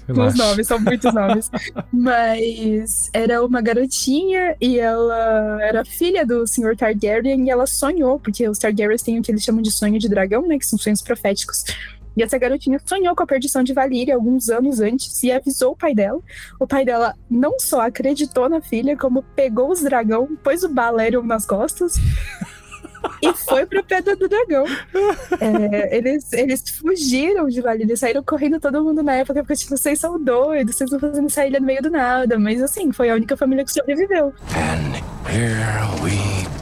Com 0.07 0.13
os 0.13 0.17
relaxa. 0.35 0.45
nomes, 0.47 0.67
são 0.67 0.79
muitos 0.81 1.13
nomes. 1.15 1.51
Mas 1.93 3.09
era 3.13 3.45
uma 3.45 3.61
garotinha 3.61 4.57
e 4.61 4.79
ela 4.79 5.59
era 5.63 5.85
filha 5.85 6.27
do 6.27 6.47
Sr. 6.47 6.77
Targaryen 6.77 7.47
e 7.47 7.51
ela 7.51 7.67
sonhou, 7.67 8.19
porque 8.19 8.49
os 8.49 8.59
Targaryens 8.59 9.03
têm 9.03 9.19
o 9.19 9.23
que 9.23 9.31
eles 9.31 9.43
chamam 9.43 9.63
de 9.63 9.71
sonho 9.71 9.99
de 9.99 10.09
dragão, 10.09 10.47
né? 10.47 10.59
Que 10.59 10.67
são 10.67 10.79
sonhos 10.79 11.01
proféticos. 11.03 11.65
E 12.15 12.23
essa 12.23 12.37
garotinha 12.37 12.79
sonhou 12.85 13.17
com 13.17 13.23
a 13.23 13.27
perdição 13.27 13.63
de 13.63 13.73
Valíria 13.73 14.15
alguns 14.15 14.51
anos 14.51 14.81
antes 14.81 15.23
e 15.23 15.33
avisou 15.33 15.73
o 15.73 15.77
pai 15.77 15.95
dela. 15.95 16.21
O 16.61 16.67
pai 16.67 16.85
dela 16.85 17.15
não 17.31 17.59
só 17.59 17.81
acreditou 17.81 18.51
na 18.51 18.61
filha, 18.61 18.95
como 18.99 19.23
pegou 19.35 19.71
os 19.71 19.81
dragão, 19.81 20.29
pôs 20.45 20.63
o 20.63 20.69
Balerion 20.69 21.23
nas 21.23 21.47
costas 21.47 21.95
e 23.23 23.33
foi 23.35 23.67
pra 23.67 23.83
Pedra 23.83 24.17
do 24.17 24.29
Dragão. 24.29 24.65
É, 25.41 25.97
eles, 25.97 26.33
eles 26.33 26.63
fugiram 26.71 27.49
de 27.49 27.61
Valíria, 27.61 27.97
saíram 27.97 28.23
correndo 28.23 28.61
todo 28.61 28.83
mundo 28.83 29.03
na 29.03 29.15
época, 29.15 29.43
porque 29.43 29.57
tipo, 29.57 29.77
vocês 29.77 29.99
são 29.99 30.23
doidos, 30.23 30.77
vocês 30.77 30.91
estão 30.93 31.09
fazendo 31.09 31.27
essa 31.27 31.47
ilha 31.47 31.61
no 31.61 31.67
meio 31.67 31.83
do 31.83 31.91
nada. 31.91 32.39
Mas 32.39 32.63
assim, 32.63 32.93
foi 32.93 33.11
a 33.11 33.15
única 33.15 33.37
família 33.37 33.65
que 33.65 33.73
sobreviveu. 33.73 34.33
Here 35.29 35.87
we 36.03 36.53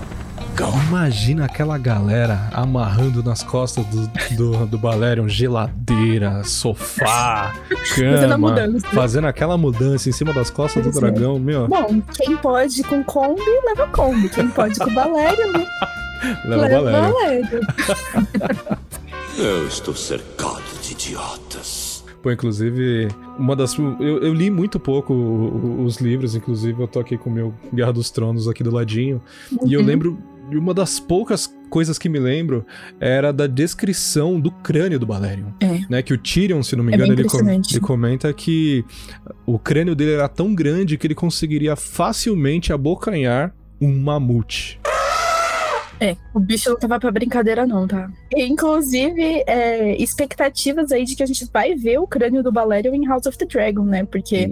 Imagina 0.89 1.47
aquela 1.47 1.79
galera 1.79 2.51
amarrando 2.53 3.23
nas 3.23 3.43
costas 3.43 3.85
do, 3.87 4.07
do, 4.37 4.67
do 4.67 4.79
Balerion 4.79 5.27
geladeira, 5.27 6.45
sofá, 6.45 7.55
Fazendo 7.95 8.25
a 8.25 8.29
cama, 8.29 8.49
mudança. 8.51 8.87
fazendo 8.89 9.27
aquela 9.27 9.57
mudança 9.57 10.09
em 10.09 10.13
cima 10.13 10.35
das 10.35 10.51
costas 10.51 10.83
do 10.83 10.91
é. 10.91 10.93
dragão, 10.93 11.39
meu. 11.39 11.67
Bom, 11.67 12.03
quem 12.13 12.37
pode 12.37 12.83
com 12.83 13.03
Kombi, 13.03 13.41
leva 13.65 13.87
Kombi. 13.89 14.29
Quem 14.29 14.49
pode 14.49 14.79
com 14.79 14.93
Valério, 14.93 15.53
né? 15.53 15.67
Leva 16.45 16.63
Leva 16.63 16.81
Valério. 16.83 17.13
Valério. 17.15 17.61
Eu 19.39 19.67
estou 19.67 19.95
cercado 19.95 20.63
de 20.83 20.93
idiotas. 20.93 22.05
Pô, 22.23 22.31
inclusive, 22.31 23.09
uma 23.39 23.57
das. 23.57 23.75
Eu, 23.79 24.23
eu 24.23 24.35
li 24.35 24.51
muito 24.51 24.79
pouco 24.79 25.15
os 25.83 25.97
livros, 25.99 26.35
inclusive, 26.35 26.79
eu 26.83 26.87
tô 26.89 27.01
aqui 27.01 27.17
com 27.17 27.31
o 27.31 27.33
meu 27.33 27.55
Guerra 27.73 27.93
dos 27.93 28.11
Tronos 28.11 28.47
aqui 28.49 28.63
do 28.63 28.71
ladinho. 28.71 29.23
E 29.65 29.73
eu 29.73 29.81
Uhum. 29.81 29.87
lembro. 29.87 30.19
de 30.51 30.59
Uma 30.59 30.75
das 30.75 30.99
poucas 30.99 31.47
coisas 31.71 31.97
que 31.97 32.09
me 32.09 32.19
lembro 32.19 32.67
era 32.99 33.33
da 33.33 33.47
descrição 33.47 34.39
do 34.41 34.51
crânio 34.51 34.99
do 34.99 35.07
Balerion. 35.07 35.47
É. 35.61 35.79
Né, 35.89 36.03
que 36.03 36.13
o 36.13 36.19
Tyrion, 36.19 36.61
se 36.65 36.75
não 36.75 36.83
me 36.83 36.91
É 36.93 36.97
engano, 36.97 37.13
ele, 37.13 37.23
com- 37.25 37.39
ele 37.49 37.81
comenta 37.81 38.33
que 38.33 38.85
o 39.47 39.61
crânio 39.61 39.95
dele 39.95 40.15
era 40.15 40.29
tão 40.29 40.53
grande 40.53 40.99
que 40.99 41.07
ele 41.07 41.15
conseguiria 41.15 41.77
facilmente 41.77 42.73
abocanhar 42.73 43.55
um 43.81 43.97
mamute. 43.97 44.81
É, 46.01 46.17
o 46.33 46.41
bicho 46.41 46.71
não 46.71 46.79
tava 46.79 46.99
pra 46.99 47.11
brincadeira, 47.11 47.67
não, 47.67 47.87
tá? 47.87 48.11
E, 48.35 48.47
inclusive, 48.47 49.45
é, 49.47 49.95
expectativas 50.03 50.91
aí 50.91 51.05
de 51.05 51.15
que 51.15 51.23
a 51.23 51.27
gente 51.27 51.47
vai 51.53 51.75
ver 51.75 51.99
o 51.99 52.07
crânio 52.07 52.43
do 52.43 52.51
Balerion 52.51 52.95
em 52.95 53.07
House 53.07 53.27
of 53.27 53.37
the 53.37 53.45
Dragon, 53.45 53.85
né? 53.85 54.05
Porque 54.05 54.51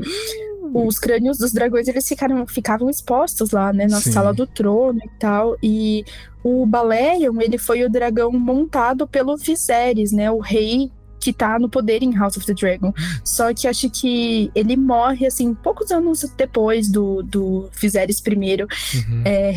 os 0.75 0.99
crânios 0.99 1.39
dos 1.39 1.53
dragões, 1.53 1.89
eles 1.89 2.07
ficaram, 2.07 2.47
ficavam 2.47 2.91
expostos 2.91 3.51
lá, 3.51 3.73
né? 3.73 3.87
Na 3.87 4.01
Sim. 4.01 4.13
sala 4.13 4.33
do 4.35 4.47
trono 4.47 5.01
e 5.03 5.09
tal. 5.19 5.57
E 5.63 6.05
o 6.45 6.67
Balerion, 6.67 7.41
ele 7.41 7.57
foi 7.59 7.83
o 7.83 7.91
dragão 7.91 8.31
montado 8.33 9.07
pelo 9.07 9.37
Viserys, 9.37 10.13
né? 10.13 10.31
O 10.31 10.39
rei 10.39 10.91
que 11.21 11.33
tá 11.33 11.59
no 11.59 11.69
poder 11.69 12.03
em 12.03 12.15
House 12.15 12.37
of 12.37 12.47
the 12.47 12.55
Dragon. 12.55 12.93
Só 13.25 13.53
que 13.53 13.67
acho 13.67 13.91
que 13.91 14.51
ele 14.55 14.77
morre, 14.77 15.27
assim, 15.27 15.53
poucos 15.55 15.91
anos 15.91 16.23
depois 16.37 16.89
do, 16.89 17.23
do 17.23 17.69
Viserys 17.73 18.21
I 18.21 18.29
Uhum. 18.29 19.23
é, 19.25 19.55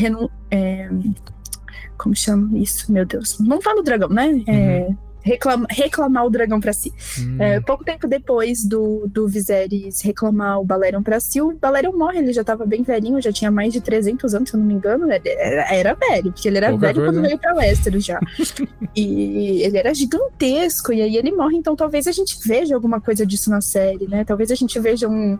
é, 0.49 0.89
como 2.01 2.15
chama 2.15 2.57
isso? 2.57 2.91
Meu 2.91 3.05
Deus. 3.05 3.37
Montar 3.39 3.75
no 3.75 3.83
dragão, 3.83 4.09
né? 4.09 4.41
É, 4.47 4.89
reclama- 5.23 5.67
reclamar 5.69 6.25
o 6.25 6.29
dragão 6.31 6.59
pra 6.59 6.73
si. 6.73 6.91
Hum. 7.19 7.37
É, 7.39 7.59
pouco 7.59 7.83
tempo 7.83 8.07
depois 8.07 8.63
do, 8.65 9.07
do 9.07 9.27
Viserys 9.27 10.01
reclamar 10.01 10.59
o 10.59 10.65
Balerion 10.65 11.03
pra 11.03 11.19
si, 11.19 11.39
o 11.39 11.53
Balerion 11.53 11.93
morre, 11.95 12.17
ele 12.17 12.33
já 12.33 12.43
tava 12.43 12.65
bem 12.65 12.81
velhinho, 12.81 13.21
já 13.21 13.31
tinha 13.31 13.51
mais 13.51 13.71
de 13.71 13.79
300 13.81 14.33
anos, 14.33 14.49
se 14.49 14.55
eu 14.55 14.59
não 14.59 14.65
me 14.65 14.73
engano, 14.73 15.07
era, 15.11 15.21
era 15.75 15.93
velho, 15.93 16.31
porque 16.31 16.47
ele 16.47 16.57
era 16.57 16.69
Pouca 16.71 16.87
velho 16.87 16.95
coisa. 17.01 17.11
quando 17.13 17.21
veio 17.27 17.37
pra 17.37 17.53
Westeros 17.53 18.03
já. 18.03 18.19
e 18.95 19.61
ele 19.61 19.77
era 19.77 19.93
gigantesco, 19.93 20.91
e 20.91 21.01
aí 21.03 21.15
ele 21.15 21.31
morre, 21.31 21.55
então 21.57 21.75
talvez 21.75 22.07
a 22.07 22.11
gente 22.11 22.37
veja 22.43 22.73
alguma 22.73 22.99
coisa 22.99 23.23
disso 23.25 23.49
na 23.51 23.61
série, 23.61 24.07
né? 24.07 24.23
Talvez 24.25 24.49
a 24.51 24.55
gente 24.55 24.79
veja 24.79 25.07
um, 25.07 25.37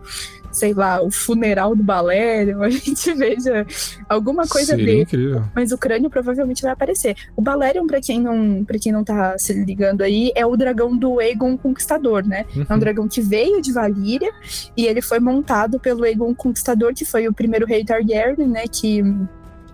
sei 0.52 0.72
lá, 0.74 1.02
o 1.02 1.10
funeral 1.10 1.74
do 1.74 1.82
Balerion, 1.82 2.62
a 2.62 2.70
gente 2.70 3.12
veja 3.14 3.66
alguma 4.08 4.46
coisa 4.46 4.72
Seria 4.72 4.84
dele. 4.86 5.02
incrível. 5.02 5.42
Mas 5.54 5.72
o 5.72 5.78
crânio 5.78 6.08
provavelmente 6.10 6.62
vai 6.62 6.70
aparecer. 6.72 7.16
O 7.34 7.42
Balerion, 7.42 7.86
pra 7.86 8.00
quem 8.00 8.20
não, 8.20 8.64
pra 8.64 8.78
quem 8.78 8.92
não 8.92 9.02
tá 9.02 9.36
se 9.38 9.52
ligando 9.52 10.02
aí, 10.02 10.30
é 10.34 10.44
o 10.46 10.56
dragão 10.56 10.96
do 10.96 11.18
Aegon 11.18 11.56
Conquistador, 11.56 12.24
né? 12.26 12.44
É 12.54 12.58
um 12.72 12.74
Uhum. 12.74 12.78
dragão 12.78 13.08
que 13.08 13.20
veio 13.20 13.60
de 13.62 13.72
Valíria 13.72 14.30
e 14.76 14.86
ele 14.86 15.00
foi 15.02 15.18
montado 15.18 15.80
pelo 15.80 16.04
Aegon 16.04 16.34
Conquistador, 16.34 16.92
que 16.94 17.04
foi 17.04 17.26
o 17.26 17.32
primeiro 17.32 17.66
rei 17.66 17.84
Targaryen, 17.84 18.46
né? 18.48 18.64
Que 18.70 19.02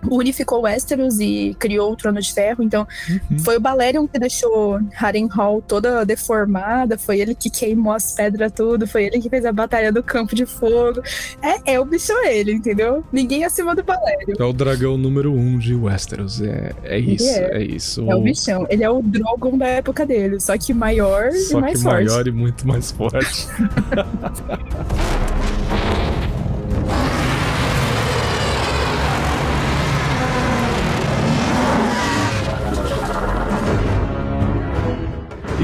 unificou 0.09 0.61
Westeros 0.61 1.19
e 1.19 1.55
criou 1.59 1.91
o 1.91 1.95
Trono 1.95 2.21
de 2.21 2.33
Ferro. 2.33 2.63
Então, 2.63 2.87
Uhum. 3.09 3.39
foi 3.39 3.57
o 3.57 3.59
Balerion 3.59 4.07
que 4.07 4.19
deixou 4.19 4.79
Harrenhal 4.93 5.61
toda 5.67 6.05
deformada, 6.05 6.97
foi 6.97 7.19
ele 7.19 7.33
que 7.35 7.49
queimou 7.49 7.93
as 7.93 8.13
pedras 8.13 8.51
tudo, 8.51 8.87
foi 8.87 9.05
ele 9.05 9.19
que 9.19 9.29
fez 9.29 9.45
a 9.45 9.51
batalha 9.51 9.91
do 9.91 10.01
Campo 10.03 10.35
de 10.35 10.45
Fogo. 10.45 11.01
É, 11.41 11.73
é 11.73 11.79
o 11.79 11.85
bicho 11.85 12.13
ele, 12.25 12.53
entendeu? 12.53 13.03
Ninguém 13.11 13.43
acima 13.45 13.75
do 13.75 13.83
Balerion. 13.83 14.35
É 14.39 14.43
o 14.43 14.53
dragão 14.53 14.97
número 14.97 15.33
um 15.33 15.57
de 15.57 15.75
Westeros. 15.75 16.41
É, 16.41 16.71
é 16.83 16.99
isso, 16.99 17.29
é. 17.29 17.57
é, 17.57 17.63
isso. 17.63 18.09
É 18.09 18.15
o 18.15 18.21
bichão. 18.21 18.65
Ele 18.69 18.83
é 18.83 18.89
o 18.89 19.01
Drogon 19.01 19.57
da 19.57 19.67
época 19.67 20.05
dele, 20.05 20.39
só 20.39 20.57
que 20.57 20.73
maior 20.73 21.31
Só 21.31 21.57
e 21.57 21.61
mais 21.61 21.77
que 21.77 21.83
forte. 21.83 22.05
maior 22.05 22.27
e 22.27 22.31
muito 22.31 22.67
mais 22.67 22.91
forte. 22.91 23.47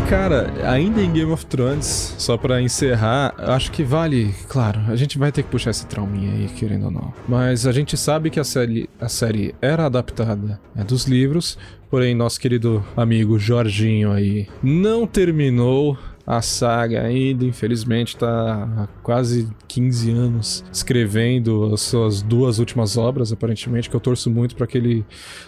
cara, 0.05 0.53
ainda 0.63 1.01
em 1.01 1.11
Game 1.11 1.31
of 1.31 1.45
Thrones, 1.47 2.15
só 2.17 2.37
pra 2.37 2.61
encerrar, 2.61 3.33
acho 3.37 3.71
que 3.71 3.83
vale, 3.83 4.33
claro, 4.47 4.79
a 4.87 4.95
gente 4.95 5.17
vai 5.17 5.31
ter 5.31 5.41
que 5.41 5.49
puxar 5.49 5.71
esse 5.71 5.85
trauminha 5.87 6.31
aí, 6.31 6.47
querendo 6.47 6.85
ou 6.85 6.91
não. 6.91 7.13
Mas 7.27 7.65
a 7.65 7.71
gente 7.71 7.97
sabe 7.97 8.29
que 8.29 8.39
a 8.39 8.43
série, 8.43 8.87
a 8.99 9.09
série 9.09 9.55
era 9.61 9.85
adaptada 9.87 10.59
né, 10.75 10.83
dos 10.83 11.05
livros, 11.05 11.57
porém 11.89 12.13
nosso 12.13 12.39
querido 12.39 12.85
amigo 12.95 13.39
Jorginho 13.39 14.11
aí 14.11 14.47
não 14.61 15.07
terminou 15.07 15.97
a 16.25 16.41
saga 16.41 17.01
ainda, 17.01 17.45
infelizmente, 17.45 18.15
tá 18.15 18.87
quase 19.05 19.47
15 19.67 20.09
anos 20.09 20.63
escrevendo 20.73 21.71
as 21.71 21.81
suas 21.81 22.23
duas 22.23 22.57
últimas 22.57 22.97
obras, 22.97 23.31
aparentemente, 23.31 23.87
que 23.87 23.95
eu 23.95 23.99
torço 23.99 24.31
muito 24.31 24.55
pra 24.55 24.65
que 24.65 24.79
ele 24.79 25.05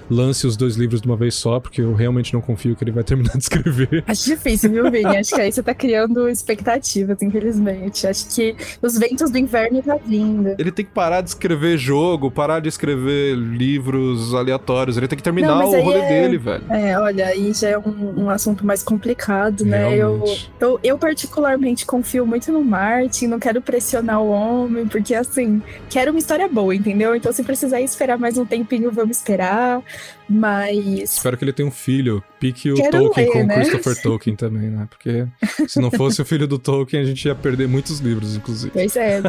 lance 0.07 0.45
os 0.45 0.55
dois 0.55 0.75
livros 0.75 1.01
de 1.01 1.07
uma 1.07 1.17
vez 1.17 1.33
só, 1.33 1.59
porque 1.59 1.81
eu 1.81 1.95
realmente 1.95 2.35
não 2.35 2.39
confio 2.39 2.75
que 2.75 2.83
ele 2.83 2.91
vai 2.91 3.01
terminar 3.03 3.31
de 3.31 3.39
escrever. 3.39 4.03
Acho 4.05 4.25
difícil, 4.25 4.69
viu, 4.69 4.91
Vini? 4.91 5.17
Acho 5.17 5.33
que 5.33 5.41
aí 5.41 5.51
você 5.51 5.63
tá 5.63 5.73
criando 5.73 6.29
expectativas, 6.29 7.19
infelizmente. 7.23 8.05
Acho 8.05 8.29
que 8.29 8.55
os 8.79 8.95
ventos 8.95 9.31
do 9.31 9.39
inverno 9.39 9.81
tá 9.81 9.95
vindo. 9.95 10.53
Ele 10.59 10.71
tem 10.71 10.85
que 10.85 10.91
parar 10.91 11.21
de 11.21 11.29
escrever 11.29 11.79
jogo, 11.79 12.29
parar 12.29 12.59
de 12.59 12.69
escrever 12.69 13.35
livros 13.35 14.35
aleatórios, 14.35 14.97
ele 14.97 15.07
tem 15.07 15.17
que 15.17 15.23
terminar 15.23 15.57
Não, 15.57 15.67
o 15.67 15.81
rolê 15.81 15.97
é- 15.97 16.07
dele, 16.07 16.37
velho. 16.37 16.63
É, 16.69 16.99
olha, 16.99 17.25
aí 17.25 17.51
já 17.55 17.69
é 17.69 17.77
um, 17.79 18.25
um 18.25 18.29
assunto 18.29 18.63
mais 18.63 18.83
complicado, 18.83 19.65
né? 19.65 19.97
Eu, 19.97 20.23
eu, 20.59 20.79
eu, 20.83 20.97
particularmente, 20.99 21.87
confio 21.87 22.23
muito 22.23 22.51
no 22.51 22.63
Martin, 22.63 23.25
não 23.25 23.39
quero 23.39 23.46
pressionar 23.61 24.21
o 24.21 24.29
homem, 24.29 24.87
porque, 24.87 25.15
assim, 25.15 25.61
quero 25.89 26.11
uma 26.11 26.19
história 26.19 26.47
boa, 26.47 26.75
entendeu? 26.75 27.15
Então, 27.15 27.31
se 27.31 27.43
precisar 27.43 27.81
esperar 27.81 28.17
mais 28.17 28.37
um 28.37 28.45
tempinho, 28.45 28.91
vamos 28.91 29.17
esperar. 29.17 29.81
Mas. 30.29 31.13
Espero 31.13 31.37
que 31.37 31.45
ele 31.45 31.53
tenha 31.53 31.67
um 31.67 31.71
filho. 31.71 32.23
Pique 32.39 32.71
o 32.71 32.75
Quero 32.75 32.91
Tolkien 32.91 33.25
ler, 33.25 33.33
com 33.33 33.39
o 33.39 33.47
né? 33.47 33.55
Christopher 33.55 34.01
Tolkien 34.01 34.35
também, 34.35 34.69
né? 34.69 34.87
Porque 34.89 35.25
se 35.67 35.79
não 35.79 35.89
fosse 35.89 36.21
o 36.21 36.25
filho 36.25 36.47
do 36.47 36.59
Tolkien, 36.59 37.01
a 37.01 37.05
gente 37.05 37.25
ia 37.25 37.33
perder 37.33 37.67
muitos 37.67 37.99
livros, 37.99 38.35
inclusive. 38.35 38.71
Pois 38.71 38.95
é. 38.95 39.21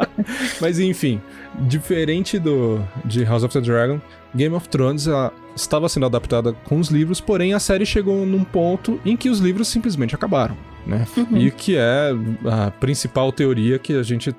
Mas 0.60 0.78
enfim, 0.78 1.20
diferente 1.60 2.38
do 2.38 2.82
de 3.04 3.24
House 3.24 3.44
of 3.44 3.52
the 3.52 3.60
Dragon, 3.60 4.00
Game 4.34 4.54
of 4.54 4.68
Thrones 4.68 5.06
estava 5.54 5.88
sendo 5.88 6.06
adaptada 6.06 6.52
com 6.52 6.78
os 6.78 6.88
livros, 6.88 7.20
porém 7.20 7.54
a 7.54 7.60
série 7.60 7.86
chegou 7.86 8.24
num 8.24 8.44
ponto 8.44 9.00
em 9.04 9.16
que 9.16 9.28
os 9.28 9.38
livros 9.38 9.68
simplesmente 9.68 10.14
acabaram, 10.14 10.56
né? 10.88 11.06
Uhum. 11.16 11.36
E 11.36 11.50
que 11.50 11.76
é 11.76 12.10
a 12.50 12.70
principal 12.70 13.30
teoria 13.30 13.78
que 13.78 13.92
a 13.92 14.02
gente 14.02 14.34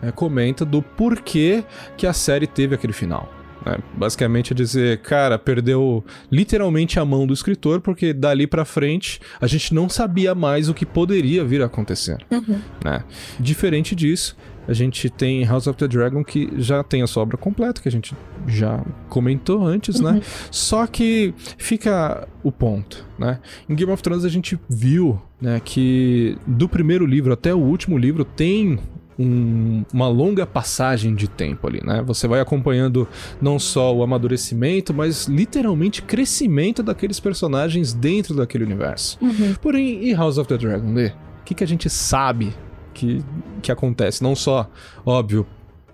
é, 0.00 0.12
comenta 0.12 0.64
do 0.64 0.80
porquê 0.80 1.64
que 1.96 2.06
a 2.06 2.12
série 2.12 2.46
teve 2.46 2.74
aquele 2.74 2.92
final. 2.92 3.28
Né? 3.64 3.78
Basicamente 3.94 4.52
é 4.52 4.56
dizer, 4.56 4.98
cara, 4.98 5.38
perdeu 5.38 6.04
literalmente 6.30 6.98
a 6.98 7.04
mão 7.04 7.26
do 7.26 7.34
escritor, 7.34 7.80
porque 7.80 8.12
dali 8.12 8.46
pra 8.46 8.64
frente 8.64 9.20
a 9.40 9.46
gente 9.46 9.74
não 9.74 9.88
sabia 9.88 10.34
mais 10.34 10.68
o 10.68 10.74
que 10.74 10.86
poderia 10.86 11.44
vir 11.44 11.62
a 11.62 11.66
acontecer 11.66 12.18
Uhum. 12.30 12.60
né? 12.84 13.04
Diferente 13.38 13.94
disso, 13.94 14.36
a 14.66 14.72
gente 14.74 15.08
tem 15.08 15.44
House 15.46 15.66
of 15.66 15.78
the 15.78 15.88
Dragon 15.88 16.22
que 16.22 16.50
já 16.58 16.82
tem 16.84 17.02
a 17.02 17.06
sua 17.06 17.22
obra 17.22 17.38
completa, 17.38 17.80
que 17.80 17.88
a 17.88 17.92
gente 17.92 18.14
já 18.46 18.84
comentou 19.08 19.66
antes, 19.66 19.98
né? 19.98 20.20
Só 20.50 20.86
que 20.86 21.32
fica 21.56 22.28
o 22.42 22.52
ponto, 22.52 23.06
né? 23.18 23.40
Em 23.68 23.74
Game 23.74 23.90
of 23.90 24.02
Thrones 24.02 24.24
a 24.24 24.28
gente 24.28 24.58
viu, 24.68 25.20
né, 25.40 25.60
que 25.64 26.36
do 26.46 26.68
primeiro 26.68 27.06
livro 27.06 27.32
até 27.32 27.54
o 27.54 27.58
último 27.58 27.96
livro 27.96 28.24
tem 28.24 28.78
um- 29.18 29.84
uma 29.92 30.08
longa 30.08 30.46
passagem 30.46 31.14
de 31.14 31.26
tempo 31.28 31.66
ali, 31.66 31.80
né? 31.84 32.02
Você 32.06 32.28
vai 32.28 32.40
acompanhando 32.40 33.08
não 33.40 33.58
só 33.58 33.94
o 33.94 34.02
amadurecimento, 34.02 34.94
mas 34.94 35.26
literalmente 35.26 36.02
crescimento 36.02 36.82
daqueles 36.82 37.18
personagens 37.18 37.92
dentro 37.92 38.34
daquele 38.34 38.64
universo. 38.64 39.18
Uhum. 39.20 39.54
Porém, 39.60 40.04
e 40.04 40.14
House 40.14 40.38
of 40.38 40.48
the 40.48 40.56
Dragon, 40.56 40.92
Lê? 40.94 41.08
O 41.08 41.12
que, 41.44 41.54
que 41.54 41.64
a 41.64 41.66
gente 41.66 41.88
sabe 41.90 42.54
que, 42.94 43.24
que 43.62 43.72
acontece? 43.72 44.22
Não 44.22 44.34
só, 44.36 44.68
óbvio, 45.04 45.46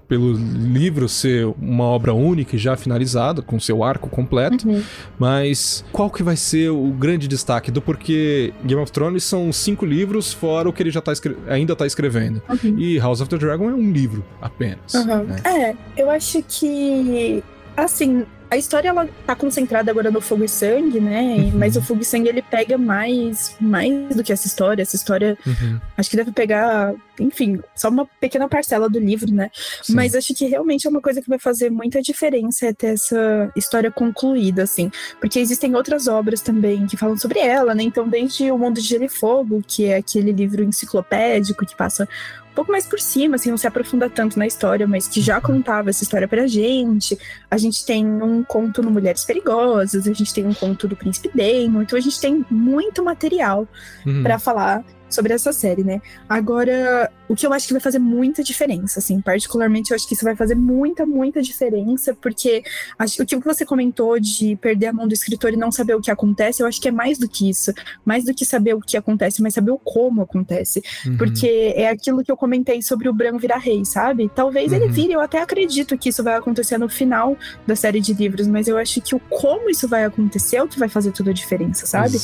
pelo 0.09 0.33
livro 0.33 1.09
ser 1.09 1.47
uma 1.61 1.85
obra 1.85 2.13
única 2.15 2.57
e 2.57 2.59
já 2.59 2.77
finalizada, 2.77 3.43
com 3.43 3.59
seu 3.59 3.83
arco 3.83 4.09
completo, 4.09 4.69
Uhum. 4.69 4.83
mas 5.19 5.85
qual 5.93 6.11
que 6.11 6.23
vai 6.23 6.37
ser 6.37 6.71
o 6.71 6.89
grande 6.91 7.27
destaque 7.27 7.71
do 7.71 7.81
porquê 7.81 8.53
Game 8.65 8.81
of 8.81 8.93
Thrones 8.93 9.25
são 9.25 9.53
cinco 9.53 9.85
livros, 9.87 10.33
fora 10.33 10.69
o 10.69 10.73
que 10.73 10.83
ele 10.83 10.91
já 10.91 11.01
tá 11.01 11.13
ainda 11.49 11.75
tá 11.75 11.87
escrevendo. 11.87 12.43
Uhum. 12.49 12.79
E 12.79 12.99
House 12.99 13.21
of 13.21 13.31
the 13.31 13.39
Dragon 13.39 13.71
é 13.71 13.75
um 13.75 13.91
livro 13.93 14.25
apenas. 14.41 14.95
Uhum. 14.95 15.25
né? 15.25 15.37
É, 15.45 15.75
eu 15.97 16.11
acho 16.11 16.43
que. 16.47 17.43
Assim, 17.77 18.25
a 18.51 18.57
história 18.57 18.89
ela 18.89 19.09
tá 19.27 19.35
concentrada 19.35 19.91
agora 19.91 20.11
no 20.11 20.21
Fogo 20.21 20.45
e 20.45 20.49
Sangue, 20.49 21.01
né? 21.01 21.23
Uhum. 21.23 21.53
Mas 21.55 21.77
o 21.77 21.83
Fogo 21.83 22.03
e 22.03 22.05
Sangue 22.05 22.29
ele 22.29 22.43
pega 22.43 22.79
mais, 22.79 23.57
mais 23.61 24.15
do 24.15 24.23
que 24.23 24.33
essa 24.33 24.47
história. 24.47 24.83
Essa 24.83 24.97
história 24.97 25.37
Uhum. 25.47 25.81
acho 25.97 26.11
que 26.11 26.17
deve 26.17 26.33
pegar, 26.33 26.95
enfim, 27.19 27.61
só 27.75 27.89
uma 27.89 28.07
pequena 28.21 28.49
parcela 28.49 28.89
do 28.89 28.99
livro, 28.99 29.33
né? 29.33 29.51
Sim. 29.83 29.95
Mas 29.95 30.15
acho 30.15 30.35
que 30.35 30.47
realmente 30.47 30.87
é 30.87 30.91
uma 30.91 31.01
coisa 31.01 31.21
que 31.21 31.29
vai 31.29 31.39
fazer 31.39 31.71
muita 31.71 32.01
diferença 32.01 32.67
é 32.67 32.73
ter 32.73 32.95
essa 32.95 33.51
história 33.57 33.91
concluída, 33.91 34.63
assim. 34.63 34.91
Porque 35.21 35.39
existem 35.39 35.75
outras 35.75 36.07
obras 36.07 36.41
também 36.41 36.87
que 36.87 36.97
falam 36.97 37.17
sobre 37.17 37.41
ela, 37.41 37.75
né? 37.75 37.83
Então, 37.83 38.09
desde 38.09 38.51
O 38.51 38.59
Mundo 38.59 38.81
de 38.81 38.87
Gelo 38.87 39.05
e 39.05 39.09
Fogo, 39.09 39.63
que 39.67 39.87
é 39.87 39.97
aquele 39.97 40.33
livro 40.33 40.63
enciclopédico 40.63 41.67
que 41.67 41.77
passa 41.77 42.09
um 42.55 42.63
pouco 42.63 42.71
mais 42.71 42.87
por 42.87 43.01
cima, 43.01 43.35
assim, 43.35 43.51
não 43.51 43.57
se 43.59 43.67
aprofunda 43.67 44.09
tanto 44.09 44.39
na 44.39 44.47
história, 44.47 44.87
mas 44.87 45.09
que 45.09 45.21
já 45.21 45.41
contava 45.41 45.91
essa 45.91 46.05
história 46.05 46.29
pra 46.29 46.47
gente. 46.47 47.19
A 47.51 47.57
gente 47.59 47.85
tem 47.85 48.07
um 48.07 48.45
conto 48.45 48.81
no 48.81 48.93
Mulheres 48.93 49.25
Perigosas, 49.25 50.07
a 50.07 50.13
gente 50.13 50.33
tem 50.33 50.47
um 50.47 50.55
conto 50.55 50.87
do 50.87 50.95
Príncipe 50.95 51.29
Damon, 51.35 51.83
então 51.83 51.99
a 51.99 52.01
gente 52.01 52.21
tem 52.21 52.47
muito 52.49 53.03
material 53.03 53.67
Uhum. 54.07 54.23
pra 54.23 54.39
falar 54.39 54.85
sobre 55.15 55.33
essa 55.33 55.53
série, 55.53 55.85
né? 55.85 56.01
Agora, 56.29 57.11
o 57.29 57.35
que 57.35 57.47
eu 57.47 57.53
acho 57.53 57.67
que 57.67 57.73
vai 57.73 57.81
fazer 57.81 57.99
muita 57.99 58.43
diferença, 58.43 58.99
assim, 58.99 59.21
particularmente 59.21 59.91
eu 59.91 59.95
acho 59.95 60.07
que 60.07 60.15
isso 60.15 60.25
vai 60.25 60.37
fazer 60.37 60.55
muita, 60.55 61.07
muita 61.07 61.41
diferença, 61.41 62.17
porque 62.21 62.63
acho 62.99 63.17
que 63.17 63.37
o 63.37 63.41
que 63.41 63.47
você 63.47 63.65
comentou 63.65 64.19
de 64.19 64.57
perder 64.57 64.87
a 64.87 64.93
mão 64.93 65.07
do 65.09 65.15
escritor 65.15 65.53
e 65.53 65.57
não 65.57 65.71
saber 65.71 65.95
o 65.95 66.01
que 66.01 66.11
acontece, 66.11 66.63
eu 66.63 66.67
acho 66.67 66.81
que 66.81 66.89
é 66.89 66.93
mais 66.93 67.19
do 67.19 67.29
que 67.29 67.49
isso. 67.49 67.73
Mais 68.05 68.25
do 68.25 68.35
que 68.35 68.45
saber 68.45 68.75
o 68.75 68.81
que 68.81 68.97
acontece, 68.97 69.43
mas 69.43 69.55
saber 69.55 69.71
o 69.71 69.79
como 69.79 70.23
acontece. 70.23 70.83
Uhum. 71.07 71.17
Porque 71.17 71.73
é 71.77 71.89
aquilo 71.89 72.23
que 72.23 72.31
eu 72.31 72.37
comentei 72.37 72.83
sobre 72.83 73.09
o 73.09 73.13
Bran 73.13 73.39
virar 73.39 73.59
rei, 73.59 73.85
sabe? 73.85 74.31
Talvez 74.35 74.73
ele 74.73 74.87
Uhum. 74.87 74.93
vire, 74.93 75.13
eu 75.13 75.21
até 75.21 75.41
acredito 75.41 75.97
que 75.97 76.09
isso 76.09 76.23
vai 76.23 76.35
acontecer 76.35 76.79
no 76.79 76.89
final 76.89 77.37
da 77.67 77.75
série 77.77 78.01
de 78.01 78.13
livros, 78.13 78.47
mas 78.47 78.69
eu 78.69 78.77
acho 78.77 79.01
que 79.01 79.15
o 79.15 79.21
como 79.21 79.71
isso 79.71 79.89
vai 79.89 80.05
acontecer 80.05 80.57
é 80.57 80.63
o 80.63 80.69
que 80.69 80.79
vai 80.79 80.89
fazer 80.89 81.13
toda 81.13 81.31
a 81.31 81.35
diferença, 81.35 81.87
sabe? 81.87 82.19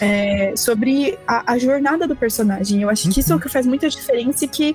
É, 0.00 0.54
sobre 0.56 1.18
a, 1.26 1.52
a 1.52 1.58
jornada 1.58 2.06
do 2.06 2.14
personagem. 2.14 2.33
Eu 2.82 2.90
acho 2.90 3.08
que 3.10 3.20
isso 3.20 3.32
é 3.32 3.36
o 3.36 3.40
que 3.40 3.48
faz 3.48 3.66
muita 3.66 3.88
diferença 3.88 4.44
e 4.44 4.48
que, 4.48 4.74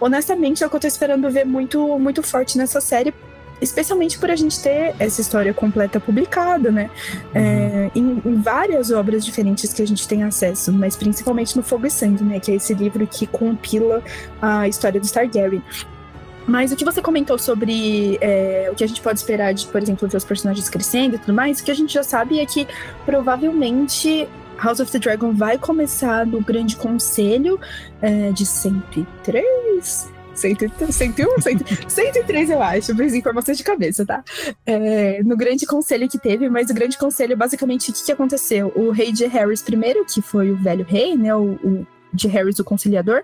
honestamente, 0.00 0.62
é 0.62 0.66
o 0.66 0.70
que 0.70 0.76
eu 0.76 0.80
tô 0.80 0.86
esperando 0.86 1.30
ver 1.30 1.44
muito, 1.44 1.98
muito 1.98 2.22
forte 2.22 2.58
nessa 2.58 2.80
série. 2.80 3.14
Especialmente 3.60 4.18
por 4.20 4.30
a 4.30 4.36
gente 4.36 4.60
ter 4.60 4.94
essa 5.00 5.20
história 5.20 5.52
completa 5.52 5.98
publicada, 5.98 6.70
né? 6.70 6.88
É, 7.34 7.90
em, 7.92 8.22
em 8.24 8.40
várias 8.40 8.92
obras 8.92 9.24
diferentes 9.24 9.72
que 9.72 9.82
a 9.82 9.86
gente 9.86 10.06
tem 10.06 10.22
acesso, 10.22 10.72
mas 10.72 10.94
principalmente 10.94 11.56
no 11.56 11.62
Fogo 11.64 11.84
e 11.84 11.90
Sangue, 11.90 12.22
né? 12.22 12.38
Que 12.38 12.52
é 12.52 12.54
esse 12.54 12.72
livro 12.72 13.04
que 13.04 13.26
compila 13.26 14.00
a 14.40 14.68
história 14.68 15.00
do 15.00 15.10
Targaryen. 15.10 15.60
Mas 16.48 16.72
o 16.72 16.76
que 16.76 16.84
você 16.84 17.02
comentou 17.02 17.38
sobre 17.38 18.16
é, 18.22 18.70
o 18.72 18.74
que 18.74 18.82
a 18.82 18.86
gente 18.86 19.02
pode 19.02 19.18
esperar 19.18 19.52
de, 19.52 19.66
por 19.66 19.82
exemplo, 19.82 20.08
ver 20.08 20.16
os 20.16 20.24
personagens 20.24 20.66
crescendo 20.70 21.16
e 21.16 21.18
tudo 21.18 21.34
mais, 21.34 21.60
o 21.60 21.64
que 21.64 21.70
a 21.70 21.74
gente 21.74 21.92
já 21.92 22.02
sabe 22.02 22.40
é 22.40 22.46
que 22.46 22.66
provavelmente 23.04 24.26
House 24.58 24.80
of 24.80 24.90
the 24.90 24.98
Dragon 24.98 25.32
vai 25.32 25.56
começar 25.56 26.26
no 26.26 26.40
Grande 26.40 26.76
Conselho 26.76 27.60
é, 28.02 28.32
de 28.32 28.44
103. 28.44 30.18
101, 30.34 31.40
100, 31.40 31.58
103 31.88 32.50
eu 32.50 32.62
acho, 32.62 32.94
mas 32.94 33.12
informações 33.12 33.58
de 33.58 33.64
cabeça, 33.64 34.06
tá? 34.06 34.22
É, 34.64 35.20
no 35.24 35.36
grande 35.36 35.66
conselho 35.66 36.08
que 36.08 36.16
teve, 36.16 36.48
mas 36.48 36.70
o 36.70 36.74
grande 36.74 36.96
conselho, 36.96 37.36
basicamente, 37.36 37.90
o 37.90 37.92
que, 37.92 38.04
que 38.04 38.12
aconteceu? 38.12 38.72
O 38.76 38.90
rei 38.90 39.10
de 39.10 39.26
Harris 39.26 39.62
primeiro, 39.62 40.04
que 40.04 40.22
foi 40.22 40.52
o 40.52 40.56
velho 40.56 40.84
rei, 40.84 41.16
né? 41.16 41.34
O, 41.34 41.54
o 41.54 41.86
de 42.12 42.28
Harris, 42.28 42.58
o 42.60 42.64
conciliador, 42.64 43.22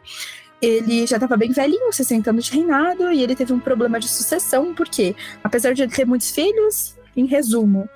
ele 0.60 1.06
já 1.06 1.16
estava 1.16 1.36
bem 1.36 1.52
velhinho, 1.52 1.92
60 1.92 2.30
anos 2.30 2.46
de 2.46 2.52
reinado, 2.52 3.12
e 3.12 3.22
ele 3.22 3.34
teve 3.34 3.52
um 3.52 3.60
problema 3.60 4.00
de 4.00 4.08
sucessão, 4.08 4.74
porque 4.74 5.14
apesar 5.42 5.72
de 5.72 5.82
ele 5.82 5.92
ter 5.92 6.04
muitos 6.04 6.30
filhos, 6.30 6.96
em 7.16 7.26
resumo, 7.26 7.88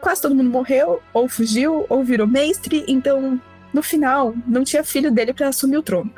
quase 0.00 0.22
todo 0.22 0.34
mundo 0.34 0.50
morreu, 0.50 1.00
ou 1.12 1.28
fugiu, 1.28 1.86
ou 1.88 2.04
virou 2.04 2.26
mestre, 2.26 2.84
então 2.88 3.40
no 3.72 3.82
final 3.82 4.34
não 4.46 4.64
tinha 4.64 4.82
filho 4.82 5.10
dele 5.10 5.32
para 5.32 5.48
assumir 5.48 5.76
o 5.76 5.82
trono. 5.82 6.10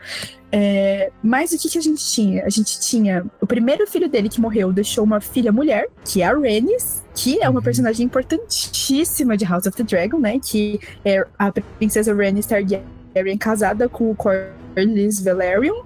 É, 0.52 1.12
mas 1.22 1.52
o 1.52 1.58
que, 1.58 1.68
que 1.68 1.78
a 1.78 1.80
gente 1.80 2.04
tinha? 2.04 2.44
A 2.44 2.48
gente 2.48 2.80
tinha 2.80 3.24
o 3.40 3.46
primeiro 3.46 3.86
filho 3.86 4.08
dele 4.08 4.28
que 4.28 4.40
morreu, 4.40 4.72
deixou 4.72 5.04
uma 5.04 5.20
filha 5.20 5.52
mulher, 5.52 5.88
que 6.04 6.22
é 6.22 6.26
a 6.26 6.36
Rhaenys, 6.36 7.04
que 7.14 7.40
é 7.40 7.48
uma 7.48 7.62
personagem 7.62 8.06
importantíssima 8.06 9.36
de 9.36 9.44
House 9.44 9.66
of 9.66 9.76
the 9.76 9.84
Dragon, 9.84 10.18
né? 10.18 10.40
Que 10.40 10.80
é 11.04 11.24
a 11.38 11.52
princesa 11.52 12.14
Rhaenys 12.14 12.46
Targaryen 12.46 13.38
casada 13.38 13.88
com 13.88 14.10
o 14.10 14.14
Corlys 14.14 15.20
Velaryon. 15.20 15.84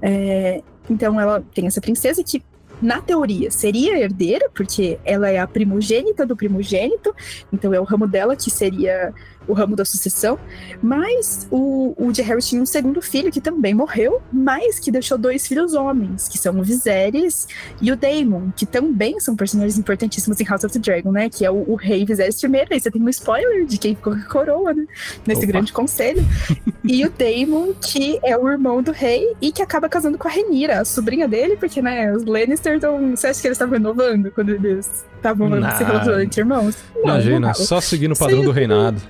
É, 0.00 0.62
então 0.88 1.20
ela 1.20 1.42
tem 1.52 1.66
essa 1.66 1.80
princesa 1.80 2.22
que 2.22 2.42
na 2.80 3.00
teoria 3.00 3.50
seria 3.50 3.98
herdeira, 3.98 4.48
porque 4.54 4.98
ela 5.04 5.30
é 5.30 5.38
a 5.38 5.46
primogênita 5.46 6.26
do 6.26 6.36
primogênito, 6.36 7.14
então 7.52 7.72
é 7.72 7.80
o 7.80 7.84
ramo 7.84 8.06
dela 8.06 8.36
que 8.36 8.50
seria 8.50 9.12
o 9.46 9.52
ramo 9.52 9.76
da 9.76 9.84
sucessão. 9.84 10.38
Mas 10.82 11.46
o, 11.50 11.94
o 11.96 12.12
de 12.12 12.22
Harris 12.22 12.48
tinha 12.48 12.60
um 12.60 12.66
segundo 12.66 13.00
filho 13.00 13.30
que 13.30 13.40
também 13.40 13.74
morreu, 13.74 14.20
mas 14.32 14.78
que 14.78 14.90
deixou 14.90 15.18
dois 15.18 15.46
filhos 15.46 15.74
homens, 15.74 16.28
que 16.28 16.38
são 16.38 16.58
o 16.58 16.62
Viserys 16.62 17.46
e 17.80 17.90
o 17.90 17.96
Daemon, 17.96 18.50
que 18.56 18.66
também 18.66 19.18
são 19.20 19.36
personagens 19.36 19.78
importantíssimos 19.78 20.40
em 20.40 20.44
House 20.44 20.64
of 20.64 20.72
the 20.72 20.78
Dragon, 20.78 21.12
né? 21.12 21.28
Que 21.28 21.44
é 21.44 21.50
o, 21.50 21.64
o 21.68 21.74
rei 21.74 22.04
Viserys 22.04 22.42
I. 22.42 22.46
Aí 22.70 22.80
você 22.80 22.90
tem 22.90 23.02
um 23.02 23.08
spoiler 23.08 23.64
de 23.64 23.78
quem 23.78 23.94
ficou 23.94 24.14
com 24.14 24.20
a 24.20 24.24
coroa, 24.24 24.74
né? 24.74 24.86
Nesse 25.26 25.42
Opa. 25.42 25.52
grande 25.52 25.72
conselho. 25.72 26.24
e 26.84 27.04
o 27.04 27.10
Daemon, 27.10 27.72
que 27.74 28.18
é 28.22 28.36
o 28.36 28.48
irmão 28.48 28.82
do 28.82 28.92
rei 28.92 29.34
e 29.40 29.52
que 29.52 29.62
acaba 29.62 29.88
casando 29.88 30.18
com 30.18 30.28
a 30.28 30.30
Renira, 30.30 30.80
a 30.80 30.84
sobrinha 30.84 31.28
dele, 31.28 31.56
porque, 31.56 31.80
né, 31.80 32.12
os 32.12 32.24
Lannister 32.24 32.74
estão. 32.74 33.10
Você 33.10 33.28
acha 33.28 33.40
que 33.40 33.48
eles 33.48 33.56
estavam 33.56 33.74
renovando 33.74 34.30
quando 34.30 34.50
eles 34.50 35.04
estavam 35.16 35.48
Não. 35.48 35.70
se 35.76 35.84
relacionando 35.84 36.22
entre 36.22 36.40
irmãos? 36.40 36.76
Não, 36.94 37.02
não 37.02 37.10
Imagina, 37.10 37.52
tava. 37.52 37.64
só 37.64 37.80
seguindo 37.80 38.12
o 38.12 38.18
padrão 38.18 38.40
Sim. 38.40 38.44
do 38.44 38.50
reinado. 38.50 39.00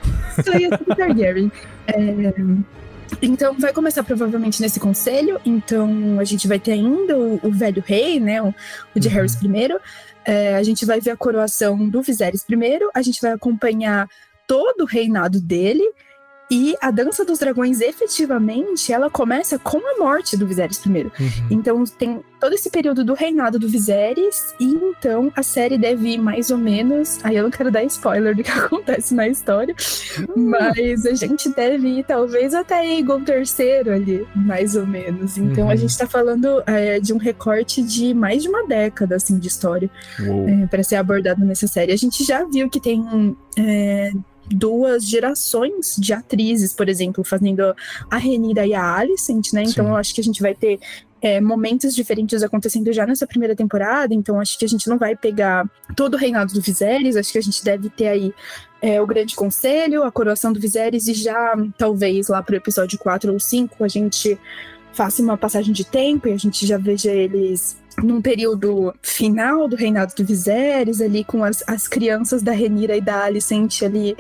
Tudo 0.79 0.97
Targaryen. 0.97 1.51
É, 1.87 1.95
Então, 3.23 3.55
vai 3.59 3.73
começar 3.73 4.03
provavelmente 4.03 4.61
nesse 4.61 4.81
conselho. 4.81 5.41
Então, 5.45 6.19
a 6.19 6.25
gente 6.25 6.49
vai 6.49 6.59
ter 6.59 6.73
ainda 6.73 7.17
o, 7.17 7.41
o 7.43 7.51
velho 7.53 7.83
rei, 7.87 8.19
né? 8.19 8.43
O, 8.43 8.55
o 8.95 9.01
de 9.01 9.09
Uhum. 9.09 9.15
Harris 9.15 9.35
I. 9.43 9.49
É, 10.25 10.57
a 10.57 10.63
gente 10.63 10.87
vai 10.87 11.01
ver 11.01 11.11
a 11.11 11.17
coroação 11.17 11.89
do 11.89 12.03
Viserys 12.03 12.45
I. 12.49 12.79
A 12.95 13.03
gente 13.03 13.21
vai 13.21 13.33
acompanhar 13.33 14.09
todo 14.47 14.83
o 14.83 14.87
reinado 14.87 15.41
dele. 15.41 15.85
E 16.51 16.75
a 16.81 16.91
Dança 16.91 17.25
dos 17.25 17.39
Dragões, 17.39 17.81
efetivamente, 17.81 18.93
ela 18.93 19.11
começa 19.11 19.59
com 19.59 19.79
a 19.79 19.99
morte 19.99 20.37
do 20.37 20.47
Viserys 20.47 20.85
I. 20.85 20.89
Uhum. 20.89 21.11
Então 21.51 21.85
tem 21.85 22.21
todo 22.41 22.53
esse 22.55 22.69
período 22.69 23.03
do 23.03 23.15
reinado 23.15 23.59
do 23.59 23.67
Viserys, 23.67 24.55
e 24.61 24.67
então 24.75 25.33
a 25.35 25.43
série 25.43 25.79
deve 25.79 26.11
ir 26.11 26.19
mais 26.19 26.51
ou 26.51 26.59
menos. 26.59 27.19
Aí 27.25 27.37
eu 27.37 27.43
não 27.43 27.51
quero 27.51 27.71
dar 27.71 27.83
spoiler 27.85 28.37
do 28.37 28.43
que 28.43 28.51
acontece 28.53 29.15
na 29.15 29.27
história, 29.27 29.75
mas 30.37 31.07
a 31.07 31.15
gente 31.15 31.49
deve 31.49 31.89
ir 32.01 32.05
talvez 32.05 32.53
até 32.55 32.81
Aegon 32.81 33.23
III 33.27 33.91
ali, 33.91 34.29
mais 34.35 34.77
ou 34.77 34.87
menos. 34.87 35.39
Então 35.39 35.69
a 35.69 35.73
Uhum. 35.73 35.79
gente 35.79 35.97
tá 35.99 36.07
falando 36.07 36.63
é, 36.67 37.01
de 37.01 37.13
um 37.13 37.17
recorte 37.17 37.83
de 37.83 38.13
mais 38.15 38.43
de 38.43 38.49
uma 38.49 38.67
década 38.67 39.17
assim, 39.17 39.39
de 39.39 39.49
história 39.49 39.91
é, 40.21 40.67
para 40.67 40.83
ser 40.83 40.97
abordado 40.97 41.45
nessa 41.45 41.67
série. 41.67 41.93
A 41.93 41.97
gente 41.97 42.23
já 42.25 42.45
viu 42.45 42.69
que 42.69 42.79
tem 42.81 43.37
é, 43.59 44.13
duas 44.49 45.05
gerações 45.05 45.97
de 45.99 46.13
atrizes, 46.13 46.73
por 46.73 46.89
exemplo, 46.89 47.25
fazendo 47.25 47.75
a 48.11 48.17
Renira 48.17 48.67
e 48.67 48.75
a 48.75 48.97
Alicent, 48.97 49.53
né? 49.53 49.63
Então 49.63 49.85
Sim. 49.85 49.91
eu 49.91 49.97
acho 49.97 50.15
que 50.15 50.21
a 50.21 50.25
gente 50.25 50.43
vai 50.43 50.55
ter 50.55 50.79
é, 51.25 51.41
momentos 51.41 51.95
diferentes 51.95 52.43
acontecendo 52.43 52.93
já 52.93 53.07
nessa 53.07 53.27
primeira 53.27 53.57
temporada, 53.57 54.13
então 54.13 54.39
acho 54.39 54.59
que 54.59 54.65
a 54.67 54.69
gente 54.69 54.87
não 54.89 54.99
vai 54.99 55.17
pegar 55.17 55.67
todo 55.97 56.15
o 56.15 56.19
reinado 56.19 56.53
do 56.53 56.61
Viserys, 56.61 57.17
acho 57.17 57.33
que 57.33 57.39
a 57.39 57.43
gente 57.43 57.65
deve 57.65 57.89
ter 57.89 58.09
aí 58.09 58.35
é, 58.83 59.01
o 59.01 59.07
Grande 59.07 59.35
Conselho, 59.35 60.03
a 60.03 60.13
coroação 60.13 60.53
do 60.53 60.61
Viserys, 60.61 61.09
e 61.09 61.15
já 61.15 61.55
talvez 61.79 62.29
lá 62.29 62.43
pro 62.43 62.57
episódio 62.57 62.99
4 62.99 63.33
ou 63.33 63.41
5 63.41 63.83
a 63.83 63.89
gente 63.89 64.39
faça 64.93 65.23
uma 65.23 65.39
passagem 65.39 65.73
de 65.73 65.85
tempo 65.85 66.29
e 66.29 66.33
a 66.33 66.37
gente 66.37 66.67
já 66.67 66.77
veja 66.77 67.11
eles 67.11 67.83
num 68.03 68.21
período 68.21 68.95
final 69.03 69.69
do 69.69 69.77
reinado 69.77 70.15
do 70.15 70.25
Viserys, 70.25 71.01
ali 71.01 71.25
com 71.25 71.45
as, 71.45 71.63
as 71.67 71.87
crianças 71.87 72.43
da 72.43 72.53
Renira 72.53 72.97
e 72.97 73.01
da 73.01 73.25
Alicent 73.25 73.83
ali 73.83 74.17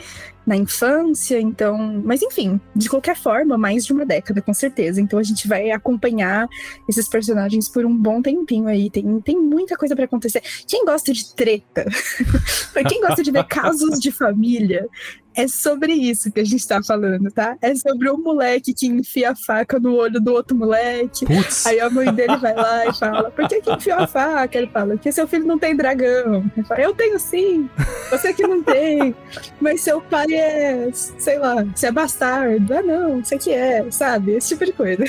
na 0.46 0.56
infância, 0.56 1.40
então... 1.40 2.02
Mas 2.04 2.22
enfim, 2.22 2.60
de 2.76 2.88
qualquer 2.88 3.16
forma, 3.16 3.56
mais 3.56 3.84
de 3.86 3.92
uma 3.92 4.04
década, 4.04 4.42
com 4.42 4.52
certeza. 4.52 5.00
Então 5.00 5.18
a 5.18 5.22
gente 5.22 5.48
vai 5.48 5.70
acompanhar 5.70 6.46
esses 6.88 7.08
personagens 7.08 7.68
por 7.68 7.86
um 7.86 7.96
bom 7.96 8.20
tempinho 8.20 8.68
aí. 8.68 8.90
Tem, 8.90 9.20
tem 9.20 9.40
muita 9.40 9.76
coisa 9.76 9.96
pra 9.96 10.04
acontecer. 10.04 10.42
Quem 10.66 10.84
gosta 10.84 11.12
de 11.12 11.34
treta, 11.34 11.86
quem 12.86 13.00
gosta 13.00 13.22
de 13.22 13.30
ver 13.30 13.44
casos 13.44 13.98
de 13.98 14.12
família, 14.12 14.86
é 15.36 15.48
sobre 15.48 15.92
isso 15.92 16.30
que 16.30 16.40
a 16.40 16.44
gente 16.44 16.66
tá 16.66 16.82
falando, 16.82 17.30
tá? 17.30 17.56
É 17.60 17.74
sobre 17.74 18.08
o 18.08 18.16
moleque 18.16 18.72
que 18.72 18.86
enfia 18.86 19.32
a 19.32 19.36
faca 19.36 19.78
no 19.78 19.94
olho 19.94 20.20
do 20.20 20.32
outro 20.32 20.56
moleque. 20.56 21.26
Putz. 21.26 21.66
Aí 21.66 21.80
a 21.80 21.90
mãe 21.90 22.12
dele 22.12 22.36
vai 22.36 22.54
lá 22.54 22.86
e 22.86 22.94
fala: 22.94 23.30
Por 23.30 23.48
que, 23.48 23.60
que 23.60 23.72
enfiou 23.72 23.98
a 23.98 24.06
faca? 24.06 24.56
Ele 24.56 24.68
fala: 24.68 24.94
Porque 24.94 25.12
seu 25.12 25.26
filho 25.26 25.46
não 25.46 25.58
tem 25.58 25.76
dragão. 25.76 26.44
Ele 26.56 26.66
fala: 26.66 26.80
Eu 26.80 26.94
tenho 26.94 27.18
sim. 27.18 27.68
Você 28.10 28.32
que 28.32 28.46
não 28.46 28.62
tem. 28.62 29.14
Mas 29.60 29.80
seu 29.80 30.00
pai 30.00 30.32
é, 30.32 30.88
sei 30.92 31.38
lá, 31.38 31.64
você 31.64 31.86
é 31.86 31.92
bastardo. 31.92 32.74
Ah, 32.74 32.82
não, 32.82 33.24
você 33.24 33.38
que 33.38 33.50
é, 33.50 33.90
sabe? 33.90 34.32
Esse 34.32 34.48
tipo 34.50 34.64
de 34.64 34.72
coisa. 34.72 35.04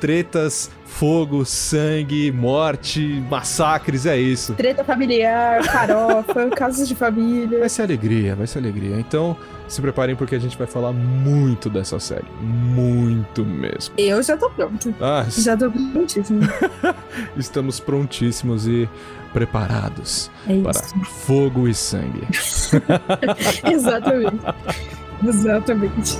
Tretas, 0.00 0.70
fogo, 1.00 1.46
sangue, 1.46 2.30
morte, 2.30 3.24
massacres, 3.30 4.04
é 4.04 4.18
isso. 4.18 4.52
Treta 4.52 4.84
familiar, 4.84 5.64
farofa, 5.64 6.50
casos 6.54 6.86
de 6.86 6.94
família. 6.94 7.60
Vai 7.60 7.70
ser 7.70 7.82
alegria, 7.84 8.36
vai 8.36 8.46
ser 8.46 8.58
alegria. 8.58 9.00
Então, 9.00 9.34
se 9.66 9.80
preparem 9.80 10.14
porque 10.14 10.34
a 10.34 10.38
gente 10.38 10.58
vai 10.58 10.66
falar 10.66 10.92
muito 10.92 11.70
dessa 11.70 11.98
série. 11.98 12.26
Muito 12.42 13.46
mesmo. 13.46 13.94
Eu 13.96 14.22
já 14.22 14.36
tô 14.36 14.50
pronto. 14.50 14.94
Ah, 15.00 15.24
Já 15.26 15.56
tô 15.56 15.70
prontíssimo. 15.70 16.40
estamos 17.34 17.80
prontíssimos 17.80 18.68
e 18.68 18.86
preparados 19.32 20.30
É 20.46 20.52
isso. 20.52 20.62
para 20.64 21.04
fogo 21.06 21.66
e 21.66 21.72
sangue. 21.72 22.28
Exatamente. 23.72 24.36
Exatamente. 25.26 26.18